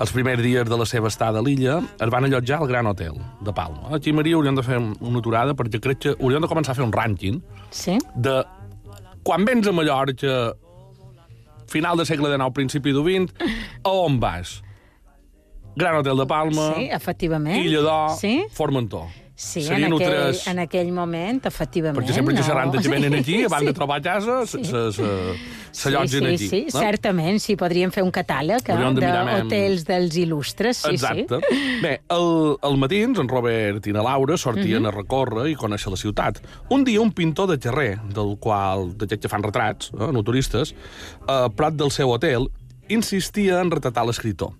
Els 0.00 0.12
primers 0.16 0.40
dies 0.40 0.64
de 0.64 0.76
la 0.80 0.86
seva 0.88 1.10
estada 1.12 1.42
a 1.42 1.44
l'illa 1.44 1.74
es 2.00 2.08
van 2.12 2.24
allotjar 2.24 2.60
al 2.62 2.68
Gran 2.70 2.86
Hotel 2.88 3.18
de 3.44 3.52
Palma. 3.52 3.90
Aquí, 3.96 4.14
Maria, 4.16 4.38
hauríem 4.38 4.56
de 4.56 4.64
fer 4.64 4.78
una 4.80 5.20
aturada 5.20 5.52
perquè 5.58 5.80
crec 5.84 5.98
que 6.06 6.14
hauríem 6.16 6.40
de 6.46 6.48
començar 6.48 6.72
a 6.72 6.78
fer 6.78 6.86
un 6.86 6.94
rànquing 6.94 7.42
Sí? 7.70 7.98
de 8.16 8.38
quan 9.22 9.44
vens 9.44 9.68
a 9.68 9.72
Mallorca 9.76 10.54
final 11.68 12.00
del 12.00 12.06
segle 12.08 12.32
XIX, 12.32 12.50
principi 12.56 12.92
del 12.96 13.04
XX, 13.04 13.52
a 13.84 13.90
on 13.92 14.16
vas? 14.20 14.62
Gran 15.76 16.00
Hotel 16.00 16.16
de 16.18 16.26
Palma, 16.26 16.72
Sí, 16.74 16.88
efectivament. 16.90 17.60
Illa 17.64 17.82
d'Or, 17.84 18.16
Sí? 18.18 18.32
Formentor. 18.56 19.04
Sí, 19.40 19.60
en 19.60 19.66
Serien 19.70 19.92
aquell, 19.94 20.10
tres... 20.10 20.40
en 20.50 20.58
aquell 20.60 20.90
moment, 20.92 21.38
efectivament. 21.48 21.96
Perquè 21.96 22.12
sempre 22.12 22.34
que 22.36 22.42
xerrant 22.44 22.74
que 22.76 22.90
venen 22.92 23.14
aquí, 23.16 23.38
Sí, 23.40 23.46
de 23.48 23.60
sí. 23.70 23.72
trobar 23.72 24.02
casa, 24.04 24.42
Sí. 24.46 24.60
s'allotgen 25.72 26.26
sí, 26.26 26.26
aquí. 26.26 26.48
Sí, 26.50 26.60
sí, 26.68 26.76
certament, 26.76 27.38
sí, 27.40 27.56
podríem 27.56 27.88
fer 27.94 28.02
un 28.04 28.10
catàleg 28.12 28.60
eh, 28.68 28.74
Hauríem 28.74 28.98
de 28.98 29.08
d'hotels 29.08 29.86
dels 29.88 30.18
il·lustres, 30.20 30.82
sí, 30.84 30.92
Exacte. 30.92 31.40
sí. 31.48 31.62
Bé, 31.80 31.94
el, 32.12 32.28
el 32.68 32.76
matins, 32.82 33.18
en 33.22 33.32
Robert 33.32 33.86
i 33.88 33.94
na 33.96 34.04
Laura 34.04 34.36
sortien 34.36 34.82
Mhm. 34.82 34.86
a 34.86 34.94
recórrer 34.98 35.48
i 35.48 35.56
conèixer 35.56 35.90
la 35.90 35.96
ciutat. 35.96 36.42
Un 36.68 36.84
dia, 36.84 37.00
un 37.00 37.12
pintor 37.12 37.48
de 37.48 37.56
xerrer, 37.56 37.98
del 38.12 38.36
qual, 38.38 38.90
d'aquests 38.98 39.22
que 39.24 39.28
fan 39.32 39.42
retrats, 39.42 39.90
eh, 39.96 40.12
no 40.12 40.22
turistes, 40.22 40.74
a 41.26 41.48
prop 41.48 41.74
del 41.80 41.90
seu 41.90 42.10
hotel, 42.12 42.50
insistia 42.88 43.60
en 43.62 43.70
retratar 43.70 44.04
l'escriptor. 44.04 44.52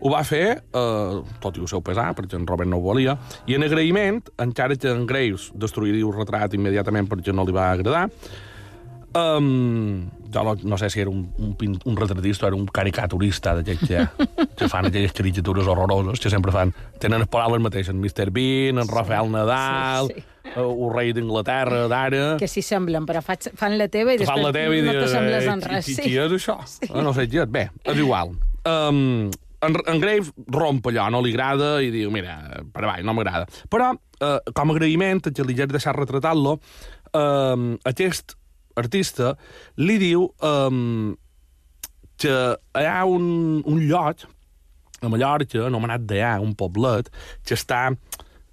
Ho 0.00 0.10
va 0.12 0.22
fer, 0.24 0.62
eh, 0.72 1.20
tot 1.40 1.56
i 1.56 1.60
el 1.64 1.68
seu 1.68 1.80
pesar, 1.82 2.10
perquè 2.14 2.36
en 2.36 2.46
Robert 2.46 2.68
no 2.70 2.76
ho 2.78 2.84
volia, 2.84 3.16
i 3.46 3.54
en 3.56 3.62
agraïment, 3.66 4.20
encara 4.38 4.76
que 4.76 4.90
en 4.92 5.06
Graves 5.06 5.50
destruiria 5.54 6.04
el 6.04 6.12
retrat 6.14 6.54
immediatament 6.54 7.08
perquè 7.08 7.32
no 7.34 7.44
li 7.48 7.52
va 7.56 7.70
agradar, 7.72 8.08
Um, 9.16 10.10
jo 10.30 10.42
no, 10.44 10.54
no 10.62 10.76
sé 10.76 10.90
si 10.90 11.00
era 11.00 11.08
un, 11.08 11.32
un, 11.38 11.54
pin- 11.56 11.78
un 11.86 11.96
retratista 11.96 12.44
o 12.44 12.48
era 12.50 12.56
un 12.58 12.66
caricaturista 12.68 13.54
d'aquells 13.56 13.86
que, 13.88 14.02
que 14.58 14.68
fan 14.68 14.90
aquelles 14.90 15.14
caricatures 15.16 15.64
horroroses 15.72 16.20
que 16.20 16.28
sempre 16.28 16.52
fan, 16.52 16.74
tenen 17.00 17.22
les 17.22 17.30
paraules 17.32 17.62
mateixes, 17.64 17.94
Mr. 17.96 18.28
Bean, 18.34 18.76
en 18.82 18.90
Rafael 18.90 19.30
Nadal, 19.32 20.10
sí, 20.12 20.20
sí. 20.20 20.50
eh, 20.52 20.60
el 20.60 20.92
rei 20.92 21.14
d'Inglaterra 21.16 21.86
d'ara... 21.88 22.26
Que 22.42 22.50
s'hi 22.50 22.60
semblen, 22.66 23.06
però 23.08 23.22
fa- 23.24 23.38
fan 23.56 23.78
la 23.80 23.88
teva 23.88 24.12
i 24.12 24.20
Te 24.20 24.26
després 24.26 24.44
la 24.44 24.52
teva 24.52 24.76
i 24.76 24.84
no 24.84 24.92
dius, 24.92 25.06
t'assembles 25.06 25.48
eh, 25.48 25.54
en 25.54 25.64
res. 25.64 25.88
qui, 25.88 25.96
Sí. 25.96 26.02
qui 26.10 26.14
és 26.26 26.36
això? 26.36 26.58
Sí. 26.68 26.90
No 26.92 27.16
sé 27.16 27.24
qui 27.32 27.40
és. 27.40 27.48
Bé, 27.48 27.70
és 27.88 27.96
igual. 28.04 28.36
Um, 28.68 29.30
en, 29.66 29.76
en 29.90 30.00
Graves 30.02 30.32
romp 30.52 30.86
allò, 30.90 31.08
no 31.12 31.22
li 31.24 31.34
agrada 31.34 31.76
i 31.84 31.92
diu, 31.94 32.10
mira, 32.14 32.38
per 32.72 32.84
avall, 32.84 33.04
no 33.06 33.14
m'agrada. 33.16 33.46
Però, 33.72 33.92
eh, 34.20 34.38
com 34.54 34.72
a 34.72 34.76
agraïment, 34.76 35.26
que 35.28 35.46
li 35.46 35.58
haig 35.58 35.72
deixat 35.72 35.96
retratar-lo, 35.98 36.56
um, 37.16 37.68
aquest 37.88 38.36
artista 38.76 39.34
li 39.80 39.96
diu 40.00 40.28
um, 40.44 41.14
que 42.20 42.36
hi 42.56 42.86
ha 42.86 43.02
un, 43.08 43.62
un 43.64 43.82
lloc 43.88 44.26
a 45.04 45.10
Mallorca, 45.12 45.66
anomenat 45.66 46.06
Deà, 46.08 46.36
un 46.40 46.54
poblet, 46.56 47.10
que 47.44 47.56
està 47.56 47.90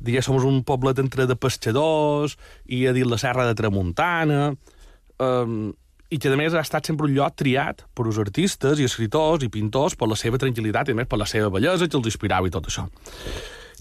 diguéssim, 0.03 0.35
un 0.35 0.61
poblet 0.67 0.99
entre 0.99 1.27
de 1.29 1.37
pescadors 1.39 2.35
i 2.67 2.83
a 2.87 2.93
dir 2.95 3.05
la 3.07 3.19
serra 3.21 3.47
de 3.47 3.55
Tramuntana, 3.55 4.51
um, 5.23 5.71
i 6.13 6.19
que 6.21 6.29
a 6.29 6.37
més 6.37 6.53
ha 6.53 6.61
estat 6.61 6.85
sempre 6.85 7.07
un 7.09 7.13
lloc 7.15 7.33
triat 7.41 7.83
per 7.97 8.05
els 8.05 8.19
artistes 8.21 8.79
i 8.79 8.85
escriptors 8.85 9.43
i 9.45 9.49
pintors 9.49 9.95
per 9.97 10.07
la 10.11 10.17
seva 10.19 10.37
tranquil·litat 10.41 10.91
i 10.91 10.93
a 10.93 10.99
més 10.99 11.09
per 11.09 11.17
la 11.17 11.25
seva 11.29 11.49
bellesa 11.53 11.87
que 11.89 11.97
els 11.97 12.09
inspirava 12.11 12.47
i 12.49 12.53
tot 12.53 12.69
això. 12.69 12.85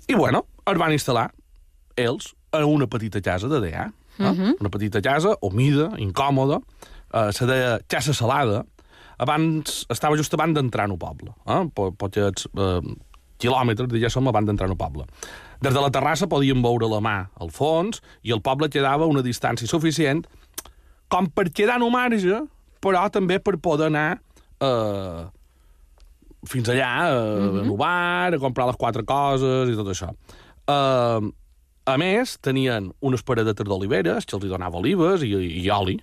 I 0.08 0.16
bueno, 0.16 0.46
es 0.66 0.78
van 0.80 0.94
instal·lar 0.96 1.28
ells 2.00 2.32
a 2.52 2.64
una 2.68 2.88
petita 2.88 3.20
casa 3.24 3.48
de 3.52 3.60
Deà, 3.64 3.86
eh? 4.18 4.32
una 4.60 4.70
petita 4.72 5.00
casa 5.04 5.36
humida, 5.44 5.90
incòmoda, 6.00 6.58
eh, 7.12 7.30
se 7.32 7.46
deia 7.48 7.78
Casa 7.88 8.12
Salada, 8.16 8.64
abans 9.22 9.84
estava 9.92 10.16
just 10.18 10.32
abans 10.34 10.54
d'entrar 10.56 10.88
en 10.88 10.96
el 10.96 10.98
poble, 11.00 11.32
eh? 11.46 11.62
Po- 11.74 11.92
pocs 11.96 12.46
eh, 12.56 12.80
quilòmetres, 13.42 13.88
diguéssim, 13.92 14.28
abans 14.30 14.46
d'entrar 14.48 14.68
en 14.70 14.74
el 14.76 14.80
poble. 14.80 15.06
Des 15.62 15.74
de 15.74 15.80
la 15.80 15.90
terrassa 15.94 16.26
podíem 16.30 16.62
veure 16.64 16.88
la 16.90 17.00
mà 17.04 17.16
al 17.40 17.50
fons 17.54 18.00
i 18.26 18.32
el 18.34 18.40
poble 18.42 18.68
quedava 18.70 19.04
a 19.04 19.10
una 19.10 19.22
distància 19.22 19.68
suficient 19.70 20.24
com 21.12 21.28
per 21.28 21.50
quedar 21.52 21.76
en 21.80 21.86
un 21.86 21.92
marge, 21.92 22.40
però 22.82 23.04
també 23.12 23.38
per 23.42 23.58
poder 23.62 23.90
anar 23.92 24.16
eh, 24.62 25.20
fins 26.48 26.72
allà, 26.72 26.94
eh, 27.10 27.20
mm 27.20 27.60
-hmm. 27.60 27.74
a 27.74 27.76
bar, 27.76 28.34
a 28.34 28.38
comprar 28.38 28.66
les 28.66 28.76
quatre 28.76 29.04
coses 29.04 29.68
i 29.68 29.76
tot 29.76 29.88
això. 29.92 30.10
Eh, 30.66 31.32
a 31.84 31.96
més, 31.98 32.36
tenien 32.38 32.92
unes 33.00 33.22
paradetes 33.22 33.66
d'oliveres, 33.66 34.24
que 34.24 34.36
els 34.36 34.44
hi 34.44 34.48
donava 34.48 34.78
olives 34.78 35.22
i, 35.22 35.32
i 35.62 35.70
oli. 35.70 35.98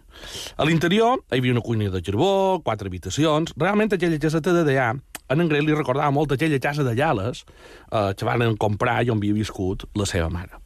A 0.57 0.65
l'interior 0.65 1.21
hi 1.31 1.39
havia 1.39 1.53
una 1.53 1.61
cuina 1.61 1.89
de 1.89 2.01
carbó, 2.01 2.59
quatre 2.63 2.87
habitacions... 2.87 3.53
Realment 3.55 3.93
aquella 3.93 4.19
caseta 4.19 4.51
de 4.51 4.65
Deà 4.67 4.89
en 5.29 5.39
anglès 5.39 5.63
li 5.63 5.75
recordava 5.75 6.11
molt 6.11 6.31
aquella 6.31 6.59
casa 6.59 6.83
de 6.83 6.95
Llales 6.95 7.45
eh, 7.91 8.13
que 8.17 8.25
van 8.25 8.57
comprar 8.57 9.03
i 9.05 9.09
on 9.09 9.17
havia 9.17 9.33
viscut 9.33 9.85
la 9.95 10.05
seva 10.05 10.29
mare. 10.29 10.59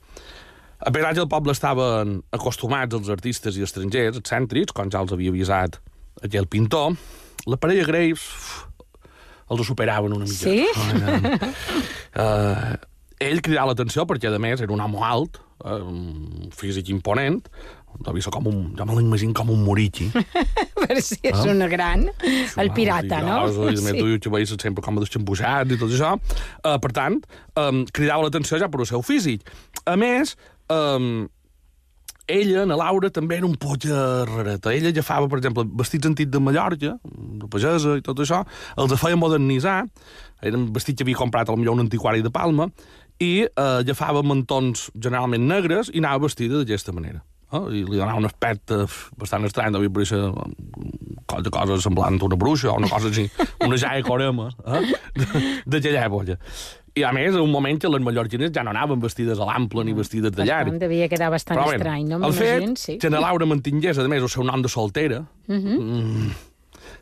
A 0.83 0.91
que 0.91 1.21
el 1.21 1.29
poble 1.31 1.53
estaven 1.55 2.17
acostumats 2.35 2.95
als 2.97 3.09
artistes 3.13 3.55
i 3.55 3.63
estrangers, 3.63 4.17
excèntrics, 4.19 4.73
com 4.75 4.91
ja 4.91 4.99
els 5.03 5.13
havia 5.15 5.31
avisat 5.31 5.79
aquell 6.23 6.47
pintor, 6.51 6.97
la 7.47 7.57
parella 7.57 7.85
Graves 7.87 8.19
uf, 8.19 8.67
els 9.53 9.67
superaven 9.67 10.15
una 10.15 10.27
mica. 10.27 10.43
Sí? 10.43 10.67
Uh, 12.13 12.75
ell 13.23 13.39
cridava 13.45 13.71
l'atenció 13.71 14.05
perquè, 14.09 14.31
a 14.33 14.41
més, 14.41 14.61
era 14.63 14.73
un 14.75 14.83
home 14.83 14.99
alt, 15.07 15.39
eh, 15.63 15.79
un 15.79 16.51
físic 16.55 16.91
imponent, 16.91 17.39
devia 18.03 18.25
ser 18.25 18.33
com 18.33 18.47
un, 18.49 18.61
ja 18.77 18.85
me 18.89 18.95
l'imagino 18.97 19.35
com 19.37 19.51
un 19.53 19.63
morichi. 19.63 20.09
per 20.81 20.97
si 21.01 21.19
és 21.21 21.37
Ah. 21.37 21.45
una 21.51 21.67
gran... 21.71 22.07
El 22.59 22.71
pirata, 22.75 23.21
no? 23.23 23.43
I, 23.69 23.77
sí. 23.77 23.93
tu 23.97 24.17
que 24.25 24.33
veies 24.33 24.55
sempre 24.57 24.83
com 24.83 24.97
desxambuixats 25.01 25.71
i 25.75 25.79
tot 25.79 25.91
això. 25.93 26.15
Uh, 26.63 26.77
per 26.83 26.91
tant, 26.95 27.21
um, 27.59 27.83
cridava 27.93 28.25
l'atenció 28.25 28.59
ja 28.61 28.69
per 28.73 28.81
el 28.83 28.89
seu 28.89 29.05
físic. 29.05 29.45
A 29.85 29.95
més, 29.99 30.35
um, 30.71 31.25
ella, 32.27 32.63
na 32.65 32.77
Laura, 32.79 33.09
també 33.11 33.35
era 33.37 33.47
un 33.47 33.55
potja 33.59 34.23
rareta. 34.29 34.71
Ella 34.71 34.93
agafava, 34.93 35.27
per 35.27 35.41
exemple, 35.41 35.65
vestits 35.79 36.07
antics 36.07 36.31
de 36.31 36.39
Mallorca, 36.39 36.95
de 37.03 37.49
pagesa 37.51 37.97
i 37.99 38.05
tot 38.05 38.21
això, 38.23 38.43
els 38.79 38.95
feia 39.01 39.19
modernitzar, 39.19 39.81
eren 40.43 40.69
vestits 40.75 41.01
que 41.01 41.07
havia 41.07 41.19
comprat 41.19 41.51
potser 41.51 41.75
un 41.75 41.83
antiquari 41.83 42.23
de 42.23 42.31
Palma, 42.31 42.69
i 43.21 43.43
eh, 43.43 43.77
agafava 43.83 44.23
mantons 44.25 44.89
generalment 44.95 45.45
negres 45.47 45.91
i 45.93 46.01
anava 46.01 46.25
vestida 46.25 46.61
d'aquesta 46.61 46.95
manera. 46.95 47.21
Eh? 47.53 47.63
I 47.79 47.83
li 47.85 47.99
donava 47.99 48.21
un 48.21 48.29
aspecte 48.29 48.83
bastant 49.19 49.45
estrany, 49.47 49.75
devia 49.75 49.91
parecer 49.93 50.21
cosa, 51.29 51.51
cosa 51.53 51.79
semblant 51.83 52.19
a 52.19 52.29
una 52.29 52.39
bruixa 52.39 52.71
o 52.71 52.77
una 52.79 52.89
cosa 52.91 53.11
així, 53.11 53.27
una 53.67 53.79
jaia 53.79 54.05
corema, 54.05 54.49
eh? 54.65 54.95
d'aquella 55.67 56.07
època. 56.07 56.39
I 56.95 57.03
a 57.07 57.11
més, 57.15 57.33
en 57.33 57.41
un 57.41 57.49
moment 57.49 57.79
que 57.81 57.89
les 57.89 58.03
mallorquines 58.05 58.51
ja 58.53 58.61
no 58.61 58.69
anaven 58.69 58.99
vestides 59.01 59.39
a 59.41 59.47
l'ample 59.49 59.81
ni 59.87 59.95
vestides 59.97 60.31
de 60.31 60.45
llarg. 60.45 60.69
Bastant, 60.69 60.81
devia 60.83 61.07
quedar 61.09 61.31
bastant 61.33 61.57
Però, 61.57 61.71
estrany, 61.73 62.03
no? 62.11 62.19
El 62.27 62.35
fet 62.37 62.77
sí. 62.77 62.97
que 63.01 63.09
na 63.09 63.21
Laura 63.23 63.47
mantingués, 63.49 63.97
a 63.97 64.05
més, 64.11 64.21
el 64.21 64.29
seu 64.29 64.45
nom 64.45 64.61
de 64.61 64.69
soltera, 64.69 65.23
mm, 65.49 66.27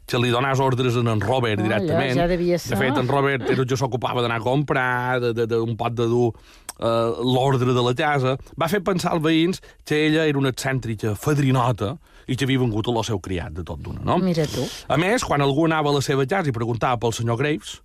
que 0.07 0.19
li 0.19 0.31
donàs 0.31 0.61
ordres 0.63 0.95
en 0.95 1.11
en 1.11 1.19
Robert 1.19 1.59
Oh, 1.59 1.63
directament. 1.67 2.15
ja 2.15 2.27
devia 2.27 2.59
ser. 2.59 2.71
De 2.71 2.79
fet, 2.79 2.97
en 2.97 3.07
Robert 3.11 3.49
era 3.49 3.59
el 3.61 3.67
que 3.67 3.75
s'ocupava 3.77 4.23
d'anar 4.23 4.39
a 4.39 4.45
comprar, 4.45 5.19
de, 5.19 5.33
de, 5.33 5.45
de, 5.47 5.59
un 5.59 5.75
pot 5.75 5.93
de 5.93 6.07
dur 6.07 6.31
uh, 6.31 7.19
l'ordre 7.19 7.73
de 7.75 7.83
la 7.83 7.93
casa. 7.93 8.37
Va 8.59 8.71
fer 8.71 8.79
pensar 8.83 9.11
als 9.17 9.23
veïns 9.23 9.61
que 9.83 10.05
ella 10.07 10.23
era 10.25 10.39
una 10.39 10.51
excèntrica 10.55 11.15
fadrinota 11.19 11.97
i 12.27 12.35
que 12.37 12.47
havia 12.47 12.59
vengut 12.63 12.87
el 12.87 13.03
seu 13.03 13.19
criat 13.19 13.51
de 13.59 13.63
tot 13.67 13.79
d'una, 13.83 14.01
no? 14.07 14.17
Mira 14.23 14.47
tu. 14.47 14.63
A 14.87 14.95
més, 14.95 15.23
quan 15.27 15.41
algú 15.43 15.65
anava 15.67 15.91
a 15.91 15.99
la 15.99 16.01
seva 16.01 16.25
casa 16.25 16.47
i 16.47 16.55
preguntava 16.55 16.95
pel 16.97 17.11
senyor 17.11 17.37
Graves, 17.37 17.81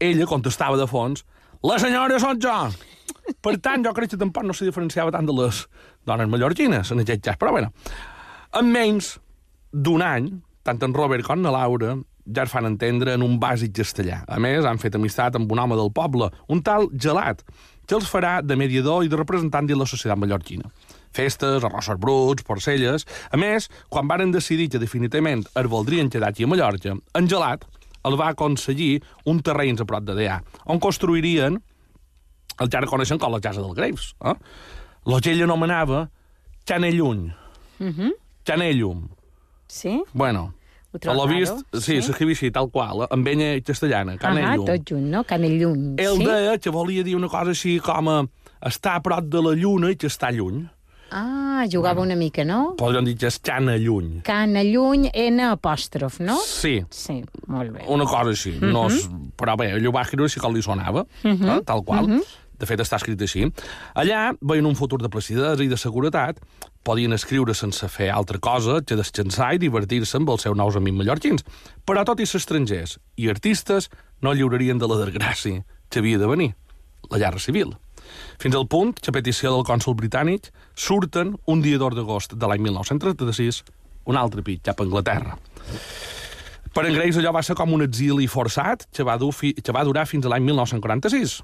ella 0.00 0.26
contestava 0.26 0.76
de 0.80 0.86
fons 0.88 1.24
la 1.64 1.78
senyora 1.80 2.18
jo! 2.20 2.56
Per 3.40 3.54
tant, 3.64 3.84
jo 3.84 3.92
crec 3.96 4.10
que 4.12 4.20
tampoc 4.20 4.44
no 4.44 4.52
se 4.52 4.66
diferenciava 4.66 5.12
tant 5.14 5.24
de 5.24 5.32
les 5.32 5.64
dones 6.04 6.28
mallorquines, 6.28 6.90
en 6.92 7.00
aquest 7.00 7.22
cas. 7.24 7.38
Però, 7.40 7.52
bueno, 7.56 7.72
en 8.52 8.68
menys 8.72 9.14
d'un 9.72 10.02
any, 10.04 10.28
tant 10.62 10.82
en 10.84 10.94
Robert 10.94 11.24
com 11.24 11.40
en 11.40 11.52
Laura 11.52 11.94
ja 12.24 12.44
es 12.44 12.52
fan 12.52 12.68
entendre 12.68 13.14
en 13.16 13.24
un 13.24 13.38
bàsic 13.40 13.74
castellà. 13.76 14.22
A 14.28 14.38
més, 14.40 14.64
han 14.64 14.80
fet 14.80 14.96
amistat 14.96 15.36
amb 15.36 15.50
un 15.52 15.60
home 15.60 15.76
del 15.76 15.92
poble, 15.92 16.30
un 16.48 16.62
tal 16.64 16.88
gelat, 16.92 17.42
que 17.86 17.96
els 17.96 18.08
farà 18.08 18.38
de 18.40 18.56
mediador 18.56 19.04
i 19.04 19.10
de 19.12 19.16
representant 19.20 19.68
de 19.68 19.76
la 19.76 19.88
societat 19.88 20.20
mallorquina. 20.20 20.70
Festes, 21.14 21.62
arrossos 21.62 22.00
bruts, 22.00 22.44
porcelles... 22.44 23.04
A 23.30 23.40
més, 23.40 23.68
quan 23.92 24.08
varen 24.08 24.32
decidir 24.34 24.70
que 24.72 24.80
definitivament 24.82 25.44
es 25.46 25.68
voldrien 25.70 26.10
quedar 26.10 26.32
aquí 26.32 26.44
a 26.44 26.50
Mallorca, 26.50 26.96
en 26.96 27.28
Gelat 27.30 27.68
el 28.04 28.18
va 28.20 28.28
aconseguir 28.34 29.02
un 29.24 29.40
terreny 29.40 29.80
a 29.80 29.84
prop 29.88 30.04
de 30.04 30.14
Deà, 30.14 30.40
on 30.66 30.80
construirien 30.80 31.60
el 32.60 32.68
que 32.70 32.76
ara 32.76 32.86
coneixen 32.86 33.18
com 33.18 33.32
la 33.32 33.40
casa 33.40 33.60
del 33.62 33.74
Graves. 33.74 34.14
Eh? 34.24 34.34
Lo 35.06 35.20
que 35.20 35.32
ell 35.32 35.42
anomenava 35.42 36.08
Canelluny. 36.66 37.32
Mm 37.78 37.90
-hmm. 37.90 38.12
Canellum. 38.44 39.08
Sí? 39.66 40.02
Bueno, 40.12 40.54
Ho 40.94 41.10
a 41.10 41.14
l'ho 41.14 41.26
vist, 41.26 41.56
sí, 41.72 41.80
sí. 41.80 42.02
s'escrivia 42.02 42.34
així, 42.36 42.50
tal 42.52 42.68
qual, 42.70 43.06
amb 43.10 43.26
enya 43.26 43.60
castellana, 43.66 44.12
Ah, 44.12 44.18
Canellum. 44.18 44.66
tot 44.66 44.84
junt, 44.88 45.10
no? 45.10 45.24
Canellum. 45.24 45.96
Ell 45.98 46.18
sí? 46.18 46.24
deia 46.24 46.58
que 46.58 46.70
volia 46.70 47.02
dir 47.02 47.16
una 47.16 47.28
cosa 47.28 47.50
així 47.50 47.80
com 47.80 48.08
a 48.08 48.28
estar 48.62 48.94
a 48.94 49.00
prop 49.02 49.24
de 49.24 49.42
la 49.42 49.54
lluna 49.56 49.90
i 49.90 49.96
que 49.96 50.06
està 50.06 50.30
lluny. 50.30 50.68
Ah, 51.14 51.64
jugava 51.70 52.02
una 52.02 52.16
mica, 52.18 52.42
no? 52.44 52.74
Podríem 52.78 53.06
dir 53.06 53.14
que 53.20 53.28
és 53.30 53.36
Canelluny. 53.38 54.22
Canelluny, 54.26 55.08
N 55.14 55.44
apòstrof, 55.52 56.16
no? 56.26 56.34
Sí, 56.42 56.80
Sí, 56.90 57.20
molt 57.46 57.70
bé. 57.76 57.84
una 57.86 58.04
cosa 58.04 58.32
així. 58.34 58.56
no 58.60 58.88
és... 58.90 59.06
Però 59.38 59.54
bé, 59.56 59.68
ell 59.76 59.86
ho 59.86 59.92
va 59.94 60.02
escriure 60.02 60.26
així 60.26 60.40
com 60.42 60.54
li 60.54 60.62
sonava, 60.62 61.04
eh? 61.22 61.60
tal 61.66 61.84
qual. 61.86 62.10
De 62.58 62.66
fet, 62.66 62.80
està 62.82 62.96
escrit 62.98 63.20
així. 63.22 63.46
Allà 63.98 64.32
veien 64.40 64.66
un 64.66 64.74
futur 64.78 65.00
de 65.02 65.08
placidesa 65.10 65.62
i 65.62 65.68
de 65.70 65.76
seguretat, 65.78 66.38
podien 66.86 67.12
escriure 67.16 67.54
sense 67.54 67.86
fer 67.88 68.10
altra 68.14 68.38
cosa 68.38 68.80
que 68.82 68.96
descansar 68.98 69.54
i 69.54 69.58
divertir-se 69.62 70.18
amb 70.18 70.30
els 70.34 70.42
seus 70.46 70.56
nous 70.58 70.76
amics 70.78 70.98
mallorquins. 70.98 71.44
Però 71.86 72.04
tot 72.04 72.20
i 72.20 72.26
ser 72.26 72.38
estrangers 72.42 72.98
i 73.16 73.30
artistes 73.30 73.88
no 74.22 74.34
lliurarien 74.34 74.78
de 74.78 74.86
la 74.90 74.98
desgràcia 75.04 75.64
que 75.90 75.98
havia 76.02 76.18
de 76.18 76.26
venir, 76.30 76.50
la 77.10 77.18
guerra 77.18 77.38
civil. 77.42 77.74
Fins 78.42 78.56
al 78.56 78.66
punt 78.68 78.94
que 79.00 79.12
a 79.12 79.16
petició 79.16 79.52
del 79.54 79.64
cònsul 79.66 79.96
britànic 79.98 80.50
surten 80.74 81.34
un 81.46 81.62
dia 81.64 81.78
d'or 81.78 81.96
d'agost 81.96 82.34
de 82.34 82.50
l'any 82.50 82.62
1936 82.66 83.62
un 84.10 84.18
altre 84.20 84.42
pit 84.44 84.62
cap 84.64 84.80
a 84.80 84.84
Anglaterra. 84.84 85.38
Per 86.74 86.82
en 86.88 86.96
Grace 86.96 87.20
allò 87.20 87.30
va 87.36 87.42
ser 87.46 87.54
com 87.54 87.72
un 87.72 87.84
exili 87.84 88.26
forçat 88.26 88.88
que 88.92 89.06
va, 89.06 89.14
dur 89.20 89.30
fi, 89.32 89.52
que 89.54 89.72
va 89.72 89.84
durar 89.86 90.08
fins 90.10 90.26
a 90.26 90.32
l'any 90.32 90.42
1946. 90.48 91.38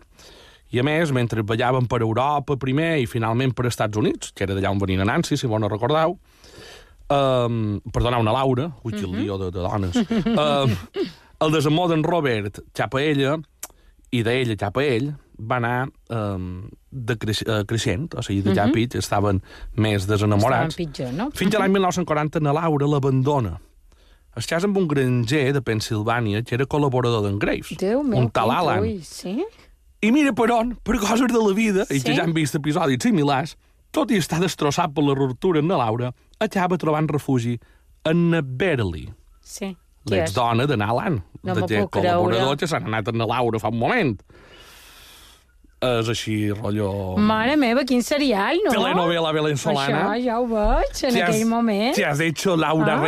I 0.74 0.82
a 0.82 0.84
més, 0.86 1.10
mentre 1.14 1.42
ballaven 1.46 1.86
per 1.90 2.00
Europa 2.02 2.56
primer 2.58 2.96
i 3.02 3.06
finalment 3.10 3.54
per 3.54 3.68
Estats 3.70 3.98
Units, 3.98 4.34
que 4.34 4.46
era 4.46 4.54
d'allà 4.54 4.70
on 4.74 4.82
venia 4.82 5.06
Nancy, 5.06 5.38
si 5.38 5.50
vos 5.50 5.62
no 5.62 5.70
recordeu, 5.70 6.16
um, 7.10 7.80
perdoneu, 7.94 8.22
una 8.22 8.34
Laura, 8.34 8.68
ui, 8.82 8.94
quin 8.94 9.14
lío 9.16 9.38
de, 9.38 9.50
de 9.54 9.64
dones, 9.64 9.98
um, 10.34 10.76
el 11.46 11.54
desamor 11.54 11.90
d'en 11.90 12.04
Robert 12.06 12.62
cap 12.76 12.94
a 12.94 13.02
ella 13.02 13.38
i 14.10 14.22
d'ella 14.26 14.58
cap 14.58 14.78
a 14.78 14.84
ell 14.84 15.12
va 15.40 15.56
anar 15.60 15.88
um, 16.12 16.68
decreix, 16.90 17.42
uh, 17.46 17.62
creixent, 17.68 18.08
o 18.18 18.22
sigui, 18.22 18.42
de 18.44 18.54
ja 18.54 18.66
pit 18.74 18.94
estaven 18.98 19.40
més 19.76 20.06
desenamorats. 20.10 20.74
Estaven 20.74 20.92
pitjor, 20.92 21.12
no? 21.16 21.30
Fins 21.34 21.54
a 21.56 21.62
l'any 21.62 21.72
1940, 21.76 22.40
na 22.44 22.52
Laura 22.56 22.86
l'abandona. 22.86 23.56
Es 24.38 24.46
casa 24.46 24.68
amb 24.68 24.76
un 24.78 24.86
granger 24.86 25.52
de 25.56 25.60
Pensilvània 25.66 26.44
que 26.46 26.54
era 26.54 26.66
col·laborador 26.70 27.24
d'en 27.26 27.38
Graves, 27.42 27.72
Déu 27.80 28.02
meu, 28.06 28.20
un 28.20 28.28
tal 28.30 28.52
Alan. 28.54 28.78
trull, 28.84 29.00
sí? 29.02 29.42
I 30.02 30.12
mira 30.14 30.32
per 30.32 30.46
on, 30.54 30.76
per 30.86 30.96
coses 31.02 31.28
de 31.28 31.40
la 31.42 31.52
vida, 31.54 31.82
i 31.90 31.98
que 32.00 32.12
Sí? 32.12 32.16
ja 32.16 32.22
han 32.24 32.32
vist 32.32 32.54
episodis 32.54 33.02
similars, 33.02 33.56
tot 33.92 34.10
i 34.14 34.16
estar 34.22 34.38
destrossat 34.40 34.94
per 34.94 35.02
la 35.04 35.14
ruptura 35.18 35.58
en 35.58 35.66
na 35.68 35.76
Laura, 35.76 36.12
acaba 36.38 36.78
trobant 36.78 37.08
refugi 37.10 37.58
en 38.04 38.30
Beverly, 38.56 39.08
Sí. 39.42 39.76
L'exdona 40.08 40.64
de 40.66 40.74
Alan, 40.80 41.22
No 41.42 41.54
d'aquest 41.54 41.82
puc 41.82 41.90
col·laborador 41.98 42.30
creure. 42.54 42.56
que 42.56 42.66
s'han 42.70 42.86
anat 42.86 43.08
a 43.08 43.12
na 43.12 43.26
Laura 43.26 43.58
fa 43.58 43.68
un 43.68 43.78
moment. 43.78 44.14
És 45.80 46.08
així, 46.12 46.34
rotllo... 46.52 46.90
Mare 47.16 47.54
meva, 47.56 47.86
quin 47.88 48.02
serial, 48.04 48.58
no? 48.66 48.72
Telenovela 48.74 49.30
venezolana. 49.32 50.02
Això 50.12 50.24
ja 50.26 50.34
ho 50.36 50.44
veig, 50.50 50.98
en 51.08 51.14
has- 51.22 51.30
aquell 51.30 51.46
moment. 51.48 51.94
Te 51.96 52.04
has 52.04 52.20
hecho 52.20 52.52
Laura 52.60 52.98
Ah, 52.98 53.00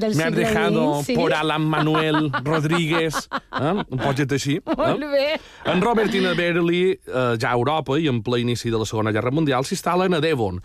del 0.00 0.14
Me 0.16 0.24
has 0.24 0.32
dejado 0.34 1.02
sí. 1.04 1.14
por 1.14 1.34
Alan 1.36 1.66
Manuel 1.68 2.30
Rodríguez. 2.46 3.28
Eh? 3.60 3.74
Un 3.90 3.98
poquet 4.00 4.32
així. 4.32 4.56
Molt 4.78 5.02
Eh? 5.04 5.10
bé. 5.12 5.26
En 5.68 5.82
Robert 5.84 6.14
i 6.16 6.20
na 6.24 6.32
Beverly, 6.32 6.82
eh, 6.96 7.36
ja 7.38 7.50
a 7.52 7.58
Europa 7.60 7.98
i 8.00 8.08
en 8.08 8.22
ple 8.24 8.40
inici 8.40 8.70
de 8.72 8.80
la 8.80 8.88
Segona 8.88 9.12
Guerra 9.12 9.30
Mundial, 9.30 9.68
s'instal·len 9.68 10.16
a 10.16 10.20
Devon, 10.24 10.62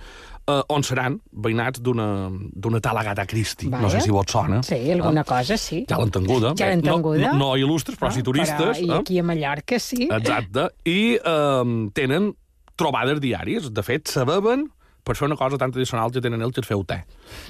eh, 0.47 0.61
on 0.73 0.85
seran 0.87 1.19
veïnats 1.31 1.81
d'una 1.83 2.81
tal 2.83 3.01
Agatha 3.01 3.27
Christie. 3.29 3.69
No 3.71 3.91
sé 3.91 4.01
si 4.03 4.13
vos 4.13 4.29
sona. 4.31 4.61
Sí, 4.65 4.79
alguna 4.91 5.23
cosa, 5.27 5.57
sí. 5.61 5.83
Ja 5.89 5.99
l'han 5.99 6.13
tenguda. 6.13 6.53
Ja 6.59 6.71
l'han 6.71 6.85
tenguda. 6.85 7.33
No, 7.33 7.33
no, 7.33 7.51
no 7.51 7.51
il·lustres, 7.59 7.99
però 7.99 8.11
sí 8.13 8.23
turistes. 8.25 8.57
Però, 8.57 8.79
I 8.79 8.89
eh? 8.89 9.01
aquí 9.01 9.19
a 9.19 9.27
Mallorca, 9.27 9.79
sí. 9.79 10.07
Exacte. 10.07 10.69
I 10.87 11.17
eh, 11.17 11.75
tenen 11.97 12.33
trobades 12.77 13.21
diàries. 13.23 13.71
De 13.73 13.85
fet, 13.85 14.07
se 14.11 14.25
beben 14.27 14.67
per 15.07 15.15
fer 15.15 15.29
una 15.29 15.37
cosa 15.39 15.57
tan 15.59 15.71
tradicional 15.71 16.11
que 16.11 16.21
tenen 16.23 16.43
ells 16.43 16.55
que 16.55 16.63
és 16.63 16.67
fer 16.67 16.77
te. 16.87 16.97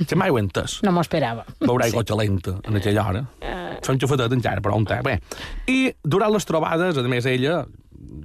Que 0.05 0.17
mai 0.19 0.29
ho 0.29 0.37
he 0.37 0.43
entès. 0.45 0.77
No 0.85 0.93
m'ho 0.93 1.01
esperava. 1.05 1.45
Beurà 1.63 1.87
aigua 1.87 2.05
calenta 2.05 2.59
en 2.63 2.77
aquella 2.77 3.05
hora. 3.09 3.23
Fem 3.85 3.97
xufetet 4.01 4.33
encara, 4.35 4.61
però 4.61 4.77
un 4.77 4.85
te. 4.89 4.99
Bé. 5.05 5.17
I 5.73 5.79
durant 6.03 6.33
les 6.33 6.45
trobades, 6.45 6.97
a 6.97 7.09
més, 7.09 7.25
ella, 7.29 7.63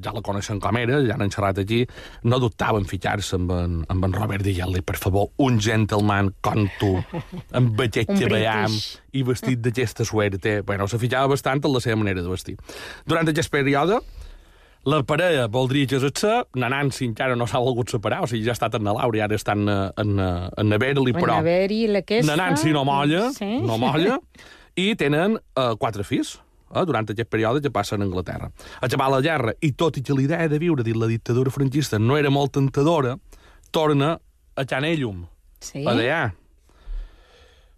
ja 0.04 0.12
la 0.14 0.22
coneixen 0.24 0.60
com 0.62 0.76
era, 0.80 1.00
ja 1.06 1.16
n'han 1.18 1.30
xerrat 1.32 1.58
aquí, 1.62 1.82
no 2.24 2.38
dubtava 2.42 2.78
en 2.80 2.86
ficar-se 2.88 3.36
amb, 3.38 3.50
en, 3.56 3.76
amb 3.92 4.08
en 4.08 4.16
Robert 4.16 4.44
dient-li, 4.46 4.82
per 4.86 4.96
favor, 5.00 5.30
un 5.42 5.60
gentleman 5.60 6.32
com 6.44 6.66
tu, 6.80 6.94
amb 7.52 7.80
aquest 7.86 8.12
que 8.14 8.28
veiem 8.30 8.74
i 9.12 9.22
vestit 9.26 9.60
d'aquesta 9.64 10.04
suerte. 10.08 10.60
Bueno, 10.66 10.88
se 10.88 10.98
fitxava 11.02 11.30
bastant 11.34 11.64
en 11.64 11.72
la 11.74 11.80
seva 11.84 11.96
manera 12.00 12.22
de 12.22 12.28
vestir. 12.30 12.56
Durant 13.06 13.28
aquest 13.28 13.50
període, 13.52 14.00
la 14.84 14.98
parella 15.06 15.44
voldria 15.46 15.86
casar-se, 15.86 16.30
na 16.58 16.68
Nancy 16.72 17.06
encara 17.06 17.36
no 17.38 17.46
s'ha 17.46 17.60
volgut 17.62 17.92
separar, 17.92 18.24
o 18.24 18.26
sigui, 18.30 18.42
ja 18.48 18.50
ha 18.50 18.58
estat 18.58 18.74
en 18.74 18.88
la 18.88 18.96
Laura 18.96 19.20
i 19.20 19.22
ara 19.22 19.36
estan 19.38 19.62
en, 19.70 19.92
en, 20.02 20.16
en 20.58 20.68
na 20.72 20.78
Beverly, 20.82 21.14
però... 21.14 21.36
En 21.38 21.44
haver-hi 21.44 21.84
la 22.26 22.36
Nancy 22.40 22.72
no 22.74 22.82
molla, 22.88 23.28
Sí. 23.36 23.60
no 23.62 23.78
molla, 23.78 24.18
i 24.74 24.94
tenen 24.98 25.36
uh, 25.38 25.74
quatre 25.78 26.02
fills. 26.02 26.40
Eh, 26.74 26.84
durant 26.86 27.08
aquest 27.10 27.28
període 27.30 27.60
que 27.62 27.70
passa 27.70 27.94
en 27.96 28.02
Anglaterra. 28.02 28.50
Acabar 28.80 29.10
la 29.10 29.20
guerra, 29.20 29.52
i 29.60 29.72
tot 29.72 29.96
i 29.98 30.02
que 30.02 30.14
la 30.14 30.22
idea 30.22 30.48
de 30.48 30.58
viure 30.58 30.82
dins 30.82 30.96
la 30.96 31.06
dictadura 31.06 31.50
franquista 31.50 31.98
no 31.98 32.16
era 32.16 32.30
molt 32.30 32.52
tentadora, 32.52 33.16
torna 33.70 34.18
a 34.56 34.64
Can 34.64 34.84
Ellum, 34.84 35.26
Sí? 35.60 35.84
a 35.86 35.94
DA. 35.94 36.34